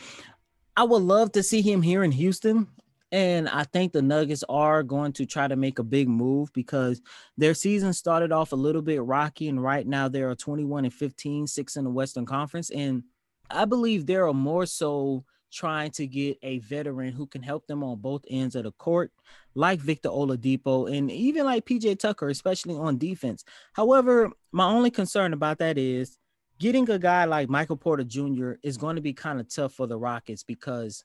I 0.75 0.83
would 0.83 1.01
love 1.01 1.31
to 1.33 1.43
see 1.43 1.61
him 1.61 1.81
here 1.81 2.03
in 2.03 2.11
Houston. 2.11 2.67
And 3.11 3.49
I 3.49 3.65
think 3.65 3.91
the 3.91 4.01
Nuggets 4.01 4.43
are 4.47 4.83
going 4.83 5.11
to 5.13 5.25
try 5.25 5.47
to 5.47 5.55
make 5.55 5.79
a 5.79 5.83
big 5.83 6.07
move 6.07 6.51
because 6.53 7.01
their 7.37 7.53
season 7.53 7.91
started 7.93 8.31
off 8.31 8.53
a 8.53 8.55
little 8.55 8.81
bit 8.81 9.03
rocky. 9.03 9.49
And 9.49 9.61
right 9.61 9.85
now 9.85 10.07
they 10.07 10.21
are 10.21 10.35
21 10.35 10.85
and 10.85 10.93
15, 10.93 11.47
six 11.47 11.75
in 11.75 11.83
the 11.83 11.89
Western 11.89 12.25
Conference. 12.25 12.69
And 12.69 13.03
I 13.49 13.65
believe 13.65 14.05
they 14.05 14.15
are 14.15 14.33
more 14.33 14.65
so 14.65 15.25
trying 15.51 15.91
to 15.91 16.07
get 16.07 16.37
a 16.41 16.59
veteran 16.59 17.11
who 17.11 17.27
can 17.27 17.43
help 17.43 17.67
them 17.67 17.83
on 17.83 17.99
both 17.99 18.23
ends 18.29 18.55
of 18.55 18.63
the 18.63 18.71
court, 18.71 19.11
like 19.53 19.79
Victor 19.79 20.09
Oladipo 20.09 20.89
and 20.89 21.11
even 21.11 21.45
like 21.45 21.65
PJ 21.65 21.99
Tucker, 21.99 22.29
especially 22.29 22.75
on 22.75 22.97
defense. 22.97 23.43
However, 23.73 24.31
my 24.53 24.65
only 24.65 24.89
concern 24.89 25.33
about 25.33 25.59
that 25.59 25.77
is 25.77 26.17
getting 26.59 26.89
a 26.89 26.97
guy 26.97 27.25
like 27.25 27.49
Michael 27.49 27.75
Porter 27.75 28.03
Jr. 28.03 28.53
is 28.63 28.77
going 28.77 28.95
to 28.95 29.01
be 29.01 29.13
kind 29.13 29.39
of 29.39 29.53
tough 29.53 29.73
for 29.73 29.87
the 29.87 29.97
Rockets 29.97 30.43
because 30.43 31.03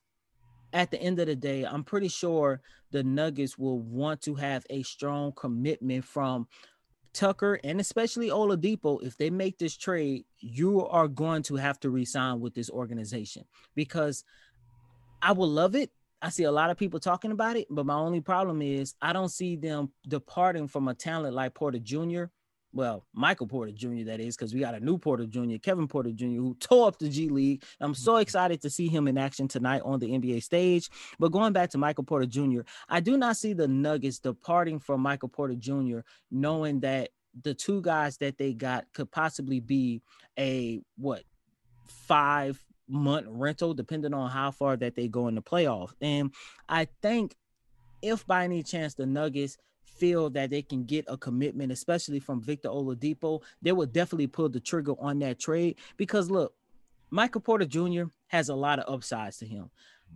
at 0.73 0.91
the 0.91 1.01
end 1.01 1.19
of 1.19 1.27
the 1.27 1.37
day, 1.37 1.65
I'm 1.65 1.85
pretty 1.85 2.09
sure 2.09 2.61
the 2.91 3.03
Nuggets 3.03 3.59
will 3.59 3.79
want 3.81 4.21
to 4.23 4.35
have 4.35 4.65
a 4.71 4.83
strong 4.83 5.33
commitment 5.33 6.05
from 6.05 6.47
Tucker 7.13 7.59
and 7.65 7.81
especially 7.81 8.29
Oladipo. 8.29 9.03
If 9.03 9.17
they 9.17 9.31
make 9.31 9.59
this 9.59 9.77
trade, 9.77 10.25
you 10.39 10.87
are 10.87 11.09
going 11.09 11.43
to 11.45 11.57
have 11.57 11.81
to 11.81 11.91
resign 11.91 12.41
with 12.41 12.55
this 12.55 12.71
organization 12.71 13.45
because 13.75 14.25
I 15.23 15.33
will 15.33 15.49
love 15.49 15.75
it. 15.75 15.91
I 16.21 16.31
see 16.31 16.45
a 16.45 16.53
lot 16.53 16.71
of 16.71 16.77
people 16.77 17.01
talking 17.01 17.31
about 17.31 17.57
it, 17.57 17.67
but 17.71 17.87
my 17.87 17.95
only 17.95 18.21
problem 18.21 18.63
is 18.63 18.95
I 19.01 19.13
don't 19.13 19.29
see 19.29 19.57
them 19.57 19.93
departing 20.09 20.69
from 20.69 20.89
a 20.89 20.95
talent 20.95 21.35
like 21.35 21.55
Porter 21.55 21.79
Jr 21.79 22.25
well, 22.77 23.07
Michael 23.15 23.47
Porter 23.47 23.73
Jr. 23.73 24.05
That 24.05 24.21
is 24.21 24.37
because 24.37 24.53
we 24.53 24.61
got 24.61 24.75
a 24.75 24.81
new 24.81 24.99
Porter 24.99 25.25
Jr., 25.25 25.57
Kevin 25.63 25.89
Porter 25.89 26.13
Jr., 26.13 26.27
who 26.27 26.55
tore 26.61 26.89
up 26.89 26.99
the 26.99 27.09
G 27.09 27.31
League. 27.31 27.65
I'm 27.81 27.95
so 27.95 28.13
mm-hmm. 28.13 28.21
excited 28.21 28.61
to 28.61 28.71
see 28.71 28.89
him 28.89 29.09
in 29.09 29.17
action 29.17 29.49
tonight 29.49 29.81
on 29.83 29.99
the 29.99 30.11
NBA 30.11 30.43
stage. 30.43 30.91
But 31.19 31.33
going 31.33 31.55
back 31.55 31.71
to 31.71 31.79
Michael 31.79 32.05
Porter 32.05 32.27
Jr., 32.27 32.61
I 32.89 33.01
do 33.01 33.17
not 33.17 33.39
see 33.39 33.55
the 33.55 33.67
Nuggets 33.67 34.19
departing 34.19 34.79
from 34.79 35.01
Michael 35.01 35.31
Porter 35.31 35.55
Jr., 35.55 36.01
knowing 36.31 36.81
that 36.81 37.09
the 37.43 37.55
two 37.55 37.81
guys 37.81 38.19
that 38.19 38.37
they 38.37 38.53
got 38.53 38.85
could 38.93 39.11
possibly 39.11 39.61
be 39.61 40.03
a 40.39 40.83
what 40.99 41.23
five 41.87 42.63
month 42.89 43.27
rental, 43.31 43.73
depending 43.73 44.13
on 44.13 44.31
how 44.31 44.51
far 44.51 44.77
that 44.77 44.95
they 44.95 45.09
go 45.09 45.29
in 45.29 45.35
the 45.35 45.43
playoffs. 45.43 45.95
And 46.03 46.31
I 46.69 46.89
think 47.01 47.37
if 48.03 48.27
by 48.27 48.45
any 48.45 48.63
chance 48.63 48.95
the 48.95 49.07
Nuggets 49.07 49.57
feel 49.97 50.31
that 50.31 50.51
they 50.51 50.63
can 50.63 50.85
get 50.85 51.05
a 51.09 51.17
commitment, 51.17 51.73
especially 51.73 52.21
from 52.21 52.41
Victor 52.41 52.69
Oladipo, 52.69 53.43
they 53.63 53.73
will 53.73 53.87
definitely 53.87 54.27
pull 54.27 54.49
the 54.49 54.61
trigger 54.61 54.95
on 54.99 55.19
that 55.21 55.39
trade 55.39 55.77
because 55.97 56.31
look, 56.31 56.55
Michael 57.11 57.41
Porter 57.41 57.65
Jr. 57.65 58.05
has 58.29 58.49
a 58.49 58.55
lot 58.55 58.79
of 58.79 58.93
upsides 58.93 59.39
to 59.39 59.47
him. 59.47 59.71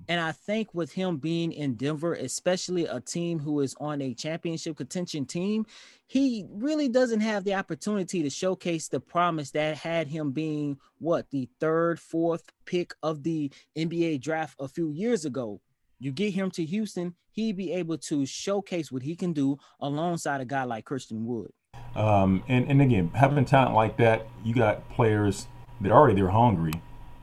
And 0.09 0.21
I 0.21 0.33
think 0.33 0.75
with 0.75 0.93
him 0.93 1.19
being 1.19 1.53
in 1.53 1.75
Denver, 1.75 2.15
especially 2.15 2.87
a 2.87 3.01
team 3.01 3.39
who 3.39 3.61
is 3.61 3.75
on 3.81 4.01
a 4.01 4.15
championship 4.15 4.77
contention 4.77 5.25
team, 5.25 5.67
he 6.07 6.47
really 6.49 6.89
doesn't 6.89 7.21
have 7.21 7.45
the 7.45 7.55
opportunity 7.55 8.23
to 8.23 8.31
showcase 8.31 8.89
the 8.89 9.01
promise 9.01 9.51
that 9.53 9.77
had 9.77 10.09
him 10.09 10.33
being 10.33 10.79
what 10.99 11.31
the 11.31 11.49
third, 11.61 12.01
fourth 12.01 12.51
pick 12.65 12.95
of 13.03 13.23
the 13.23 13.53
NBA 13.77 14.21
draft 14.21 14.57
a 14.59 14.69
few 14.69 14.91
years 14.91 15.25
ago. 15.25 15.61
You 16.03 16.13
get 16.13 16.33
him 16.33 16.51
to 16.53 16.65
Houston, 16.65 17.15
he'd 17.31 17.59
be 17.59 17.75
able 17.75 17.99
to 17.99 18.25
showcase 18.25 18.91
what 18.91 19.03
he 19.03 19.15
can 19.15 19.35
do 19.35 19.59
alongside 19.81 20.41
a 20.41 20.47
guy 20.47 20.65
like 20.65 20.87
Christian 20.87 21.27
Wood. 21.27 21.53
Um, 21.95 22.43
and, 22.49 22.67
and 22.71 22.81
again, 22.81 23.11
having 23.15 23.45
talent 23.45 23.75
like 23.75 23.99
that, 23.99 24.27
you 24.43 24.55
got 24.55 24.89
players 24.91 25.47
that 25.83 25.93
already 25.93 26.15
they're 26.15 26.31
hungry, 26.31 26.73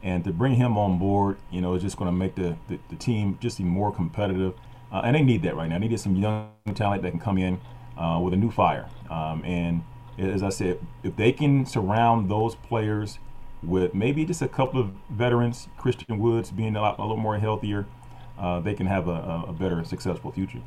and 0.04 0.24
to 0.26 0.32
bring 0.32 0.54
him 0.54 0.78
on 0.78 1.00
board, 1.00 1.38
you 1.50 1.60
know, 1.60 1.74
is 1.74 1.82
just 1.82 1.98
going 1.98 2.08
to 2.08 2.16
make 2.16 2.36
the, 2.36 2.56
the, 2.68 2.78
the, 2.90 2.96
team 2.96 3.40
just 3.42 3.60
even 3.60 3.72
more 3.72 3.92
competitive. 3.92 4.54
Uh, 4.92 5.02
and 5.04 5.16
they 5.16 5.24
need 5.24 5.42
that 5.42 5.56
right 5.56 5.68
now. 5.68 5.80
They 5.80 5.88
need 5.88 6.00
some 6.00 6.16
young 6.16 6.52
talent 6.76 7.02
that 7.02 7.10
can 7.10 7.20
come 7.20 7.40
in 7.40 7.60
uh, 7.98 8.20
with 8.24 8.34
a 8.36 8.38
new 8.38 8.52
fire. 8.52 8.88
Um, 9.10 9.44
and 9.44 9.84
as 10.20 10.44
I 10.44 10.50
said, 10.50 10.80
if 11.02 11.16
they 11.16 11.32
can 11.32 11.66
surround 11.66 12.30
those 12.30 12.54
players 12.54 13.18
with 13.64 13.96
maybe 13.96 14.24
just 14.24 14.44
a 14.44 14.48
couple 14.48 14.80
of 14.80 14.92
veterans, 15.10 15.68
Christian 15.78 16.20
Woods 16.20 16.52
being 16.52 16.76
a, 16.76 16.82
lot, 16.82 17.00
a 17.00 17.02
little 17.02 17.18
more 17.18 17.40
healthier, 17.40 17.88
uh, 18.40 18.60
they 18.60 18.74
can 18.74 18.86
have 18.88 19.08
a, 19.08 19.46
a 19.48 19.54
better, 19.54 19.84
successful 19.84 20.32
future. 20.32 20.62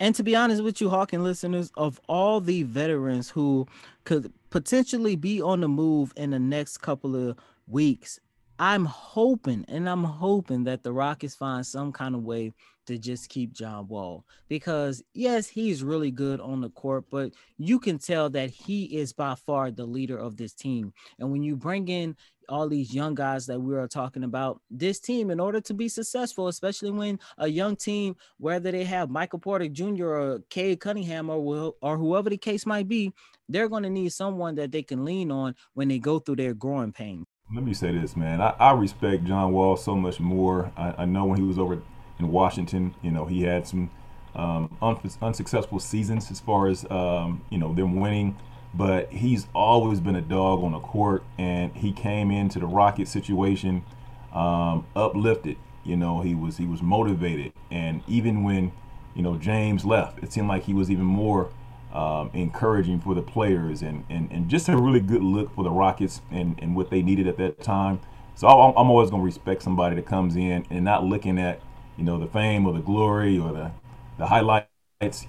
And 0.00 0.14
to 0.16 0.22
be 0.22 0.34
honest 0.34 0.64
with 0.64 0.80
you, 0.80 0.88
Hawk 0.88 1.12
and 1.12 1.22
listeners, 1.22 1.70
of 1.76 2.00
all 2.08 2.40
the 2.40 2.64
veterans 2.64 3.30
who 3.30 3.68
could 4.04 4.32
potentially 4.50 5.14
be 5.14 5.40
on 5.40 5.60
the 5.60 5.68
move 5.68 6.12
in 6.16 6.30
the 6.30 6.40
next 6.40 6.78
couple 6.78 7.14
of 7.14 7.36
weeks, 7.68 8.18
I'm 8.58 8.84
hoping 8.84 9.64
and 9.68 9.88
I'm 9.88 10.04
hoping 10.04 10.64
that 10.64 10.82
the 10.82 10.92
Rockets 10.92 11.34
find 11.34 11.66
some 11.66 11.92
kind 11.92 12.14
of 12.14 12.22
way 12.22 12.52
to 12.86 12.98
just 12.98 13.28
keep 13.28 13.52
John 13.52 13.88
Wall 13.88 14.24
because 14.48 15.02
yes, 15.14 15.48
he's 15.48 15.82
really 15.82 16.10
good 16.10 16.40
on 16.40 16.60
the 16.60 16.70
court, 16.70 17.04
but 17.10 17.32
you 17.58 17.78
can 17.78 17.98
tell 17.98 18.28
that 18.30 18.50
he 18.50 18.84
is 18.84 19.12
by 19.12 19.34
far 19.34 19.70
the 19.70 19.86
leader 19.86 20.18
of 20.18 20.36
this 20.36 20.52
team. 20.52 20.92
And 21.18 21.30
when 21.30 21.42
you 21.42 21.56
bring 21.56 21.88
in 21.88 22.16
all 22.48 22.68
these 22.68 22.94
young 22.94 23.14
guys 23.14 23.46
that 23.46 23.60
we 23.60 23.74
are 23.76 23.88
talking 23.88 24.24
about, 24.24 24.60
this 24.70 25.00
team, 25.00 25.30
in 25.30 25.40
order 25.40 25.60
to 25.60 25.74
be 25.74 25.88
successful, 25.88 26.48
especially 26.48 26.90
when 26.90 27.18
a 27.38 27.48
young 27.48 27.76
team, 27.76 28.16
whether 28.38 28.70
they 28.70 28.84
have 28.84 29.10
Michael 29.10 29.38
Porter 29.38 29.68
Jr. 29.68 30.06
or 30.06 30.38
Cade 30.50 30.80
Cunningham 30.80 31.30
or 31.30 31.42
will, 31.42 31.76
or 31.80 31.96
whoever 31.96 32.28
the 32.28 32.36
case 32.36 32.66
might 32.66 32.88
be, 32.88 33.12
they're 33.48 33.68
going 33.68 33.84
to 33.84 33.90
need 33.90 34.12
someone 34.12 34.56
that 34.56 34.72
they 34.72 34.82
can 34.82 35.04
lean 35.04 35.30
on 35.30 35.54
when 35.74 35.88
they 35.88 35.98
go 35.98 36.18
through 36.18 36.36
their 36.36 36.54
growing 36.54 36.92
pains. 36.92 37.26
Let 37.54 37.64
me 37.64 37.74
say 37.74 37.92
this, 37.92 38.16
man. 38.16 38.40
I, 38.40 38.54
I 38.58 38.72
respect 38.72 39.24
John 39.24 39.52
Wall 39.52 39.76
so 39.76 39.94
much 39.94 40.20
more. 40.20 40.72
I, 40.76 40.94
I, 40.98 41.04
know 41.04 41.26
when 41.26 41.38
he 41.38 41.44
was 41.44 41.58
over 41.58 41.82
in 42.18 42.30
Washington, 42.30 42.94
you 43.02 43.10
know, 43.10 43.26
he 43.26 43.42
had 43.42 43.66
some 43.66 43.90
um, 44.34 44.74
un- 44.80 44.98
unsuccessful 45.20 45.78
seasons 45.78 46.30
as 46.30 46.40
far 46.40 46.68
as 46.68 46.90
um, 46.90 47.42
you 47.50 47.58
know 47.58 47.74
them 47.74 48.00
winning 48.00 48.36
but 48.74 49.12
he's 49.12 49.46
always 49.54 50.00
been 50.00 50.16
a 50.16 50.22
dog 50.22 50.62
on 50.64 50.72
the 50.72 50.78
court, 50.78 51.22
and 51.38 51.74
he 51.74 51.92
came 51.92 52.30
into 52.30 52.58
the 52.58 52.66
Rocket 52.66 53.06
situation 53.06 53.84
um, 54.32 54.86
uplifted. 54.96 55.56
You 55.84 55.96
know, 55.96 56.20
he 56.20 56.34
was 56.34 56.56
he 56.56 56.66
was 56.66 56.80
motivated, 56.80 57.52
and 57.70 58.02
even 58.06 58.44
when 58.44 58.72
you 59.14 59.22
know, 59.22 59.36
James 59.36 59.84
left, 59.84 60.22
it 60.22 60.32
seemed 60.32 60.48
like 60.48 60.64
he 60.64 60.72
was 60.72 60.90
even 60.90 61.04
more 61.04 61.50
um, 61.92 62.30
encouraging 62.32 63.00
for 63.00 63.14
the 63.14 63.22
players 63.22 63.82
and, 63.82 64.04
and, 64.08 64.30
and 64.30 64.48
just 64.48 64.68
a 64.68 64.76
really 64.76 65.00
good 65.00 65.22
look 65.22 65.54
for 65.54 65.64
the 65.64 65.70
Rockets 65.70 66.22
and, 66.30 66.58
and 66.60 66.74
what 66.74 66.90
they 66.90 67.02
needed 67.02 67.26
at 67.26 67.36
that 67.38 67.62
time. 67.62 68.00
So 68.34 68.48
I'm, 68.48 68.74
I'm 68.76 68.90
always 68.90 69.10
going 69.10 69.22
to 69.22 69.26
respect 69.26 69.62
somebody 69.62 69.96
that 69.96 70.06
comes 70.06 70.36
in 70.36 70.66
and 70.70 70.84
not 70.84 71.04
looking 71.04 71.38
at, 71.38 71.60
you 71.96 72.04
know, 72.04 72.18
the 72.18 72.26
fame 72.26 72.66
or 72.66 72.72
the 72.72 72.80
glory 72.80 73.38
or 73.38 73.52
the, 73.52 73.70
the 74.18 74.26
highlights. 74.26 74.68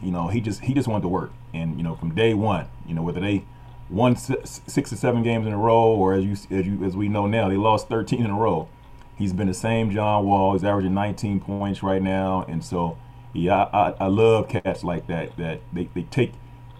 You 0.01 0.11
know, 0.11 0.27
he 0.27 0.39
just 0.39 0.61
he 0.61 0.73
just 0.73 0.87
wanted 0.87 1.01
to 1.01 1.07
work. 1.09 1.31
And, 1.53 1.77
you 1.77 1.83
know, 1.83 1.95
from 1.95 2.13
day 2.13 2.33
one, 2.33 2.67
you 2.87 2.93
know, 2.93 3.01
whether 3.01 3.19
they 3.19 3.43
won 3.89 4.15
six 4.15 4.93
or 4.93 4.95
seven 4.95 5.23
games 5.23 5.45
in 5.47 5.53
a 5.53 5.57
row 5.57 5.87
or 5.87 6.13
as 6.13 6.23
you 6.23 6.33
as 6.57 6.67
you 6.67 6.83
as 6.83 6.95
we 6.95 7.09
know 7.09 7.27
now, 7.27 7.49
they 7.49 7.57
lost 7.57 7.89
13 7.89 8.23
in 8.23 8.31
a 8.31 8.35
row. 8.37 8.69
He's 9.15 9.33
been 9.33 9.47
the 9.47 9.53
same 9.53 9.91
John 9.91 10.25
Wall. 10.25 10.53
He's 10.53 10.63
averaging 10.63 10.93
19 10.93 11.39
points 11.39 11.83
right 11.83 12.01
now. 12.01 12.45
And 12.47 12.63
so, 12.63 12.97
yeah, 13.33 13.63
I, 13.73 13.89
I, 13.89 13.95
I 14.01 14.07
love 14.07 14.49
cats 14.49 14.83
like 14.83 15.07
that, 15.07 15.37
that 15.37 15.61
they, 15.71 15.89
they 15.93 16.03
take, 16.03 16.33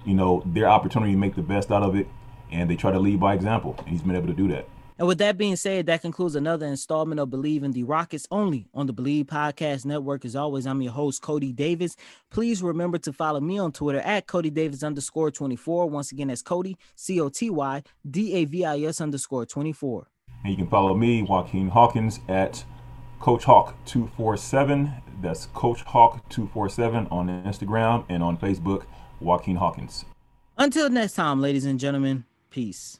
you 0.06 0.14
know, 0.14 0.44
their 0.46 0.68
opportunity 0.68 1.14
to 1.14 1.18
make 1.18 1.36
the 1.36 1.42
best 1.42 1.72
out 1.72 1.84
of 1.84 1.96
it 1.96 2.08
and 2.52 2.70
they 2.70 2.76
try 2.76 2.92
to 2.92 3.00
lead 3.00 3.20
by 3.20 3.34
example. 3.34 3.76
And 3.80 3.90
he's 3.90 4.02
been 4.02 4.16
able 4.16 4.28
to 4.28 4.34
do 4.34 4.48
that. 4.50 4.68
And 5.00 5.08
with 5.08 5.18
that 5.18 5.38
being 5.38 5.56
said, 5.56 5.88
that 5.88 6.02
concludes 6.02 6.36
another 6.36 6.68
installment 6.68 7.20
of 7.20 7.30
Bleav 7.30 7.64
in 7.64 7.72
the 7.72 7.84
Rockets 7.84 8.28
only 8.30 8.68
on 8.76 8.86
the 8.86 8.94
Bleav 8.94 9.26
Podcast 9.26 9.86
Network. 9.86 10.24
As 10.24 10.36
always, 10.36 10.68
I'm 10.68 10.82
your 10.84 10.94
host, 10.94 11.24
Coty 11.24 11.54
Davis. 11.54 11.96
Please 12.30 12.62
remember 12.62 13.00
to 13.00 13.12
follow 13.12 13.40
me 13.40 13.58
on 13.58 13.72
Twitter 13.72 14.00
at 14.02 14.28
Coty 14.28 14.54
Davis 14.54 14.84
underscore 14.84 15.32
24. 15.32 15.90
Once 15.90 16.12
again, 16.12 16.28
that's 16.28 16.44
Coty, 16.44 16.76
C 16.96 17.20
O 17.20 17.30
T 17.30 17.50
Y 17.50 17.82
D 18.10 18.34
A 18.36 18.46
V 18.46 18.66
I 18.66 18.82
S 18.82 19.02
underscore 19.02 19.48
24. 19.48 20.08
And 20.44 20.52
you 20.52 20.58
can 20.58 20.68
follow 20.68 20.94
me, 20.94 21.24
Joaquin 21.24 21.70
Hawkins, 21.70 22.20
at 22.28 22.64
Coach 23.20 23.46
Hawk 23.46 23.76
247. 23.86 24.94
That's 25.22 25.48
Coach 25.48 25.82
Hawk 25.82 26.30
247 26.30 27.08
on 27.10 27.28
Instagram 27.44 28.06
and 28.10 28.22
on 28.22 28.38
Facebook, 28.38 28.86
Joaquin 29.24 29.56
Hawkins. 29.56 30.06
Until 30.58 30.90
next 30.90 31.14
time, 31.14 31.42
ladies 31.42 31.66
and 31.66 31.80
gentlemen, 31.80 32.26
peace. 32.50 33.00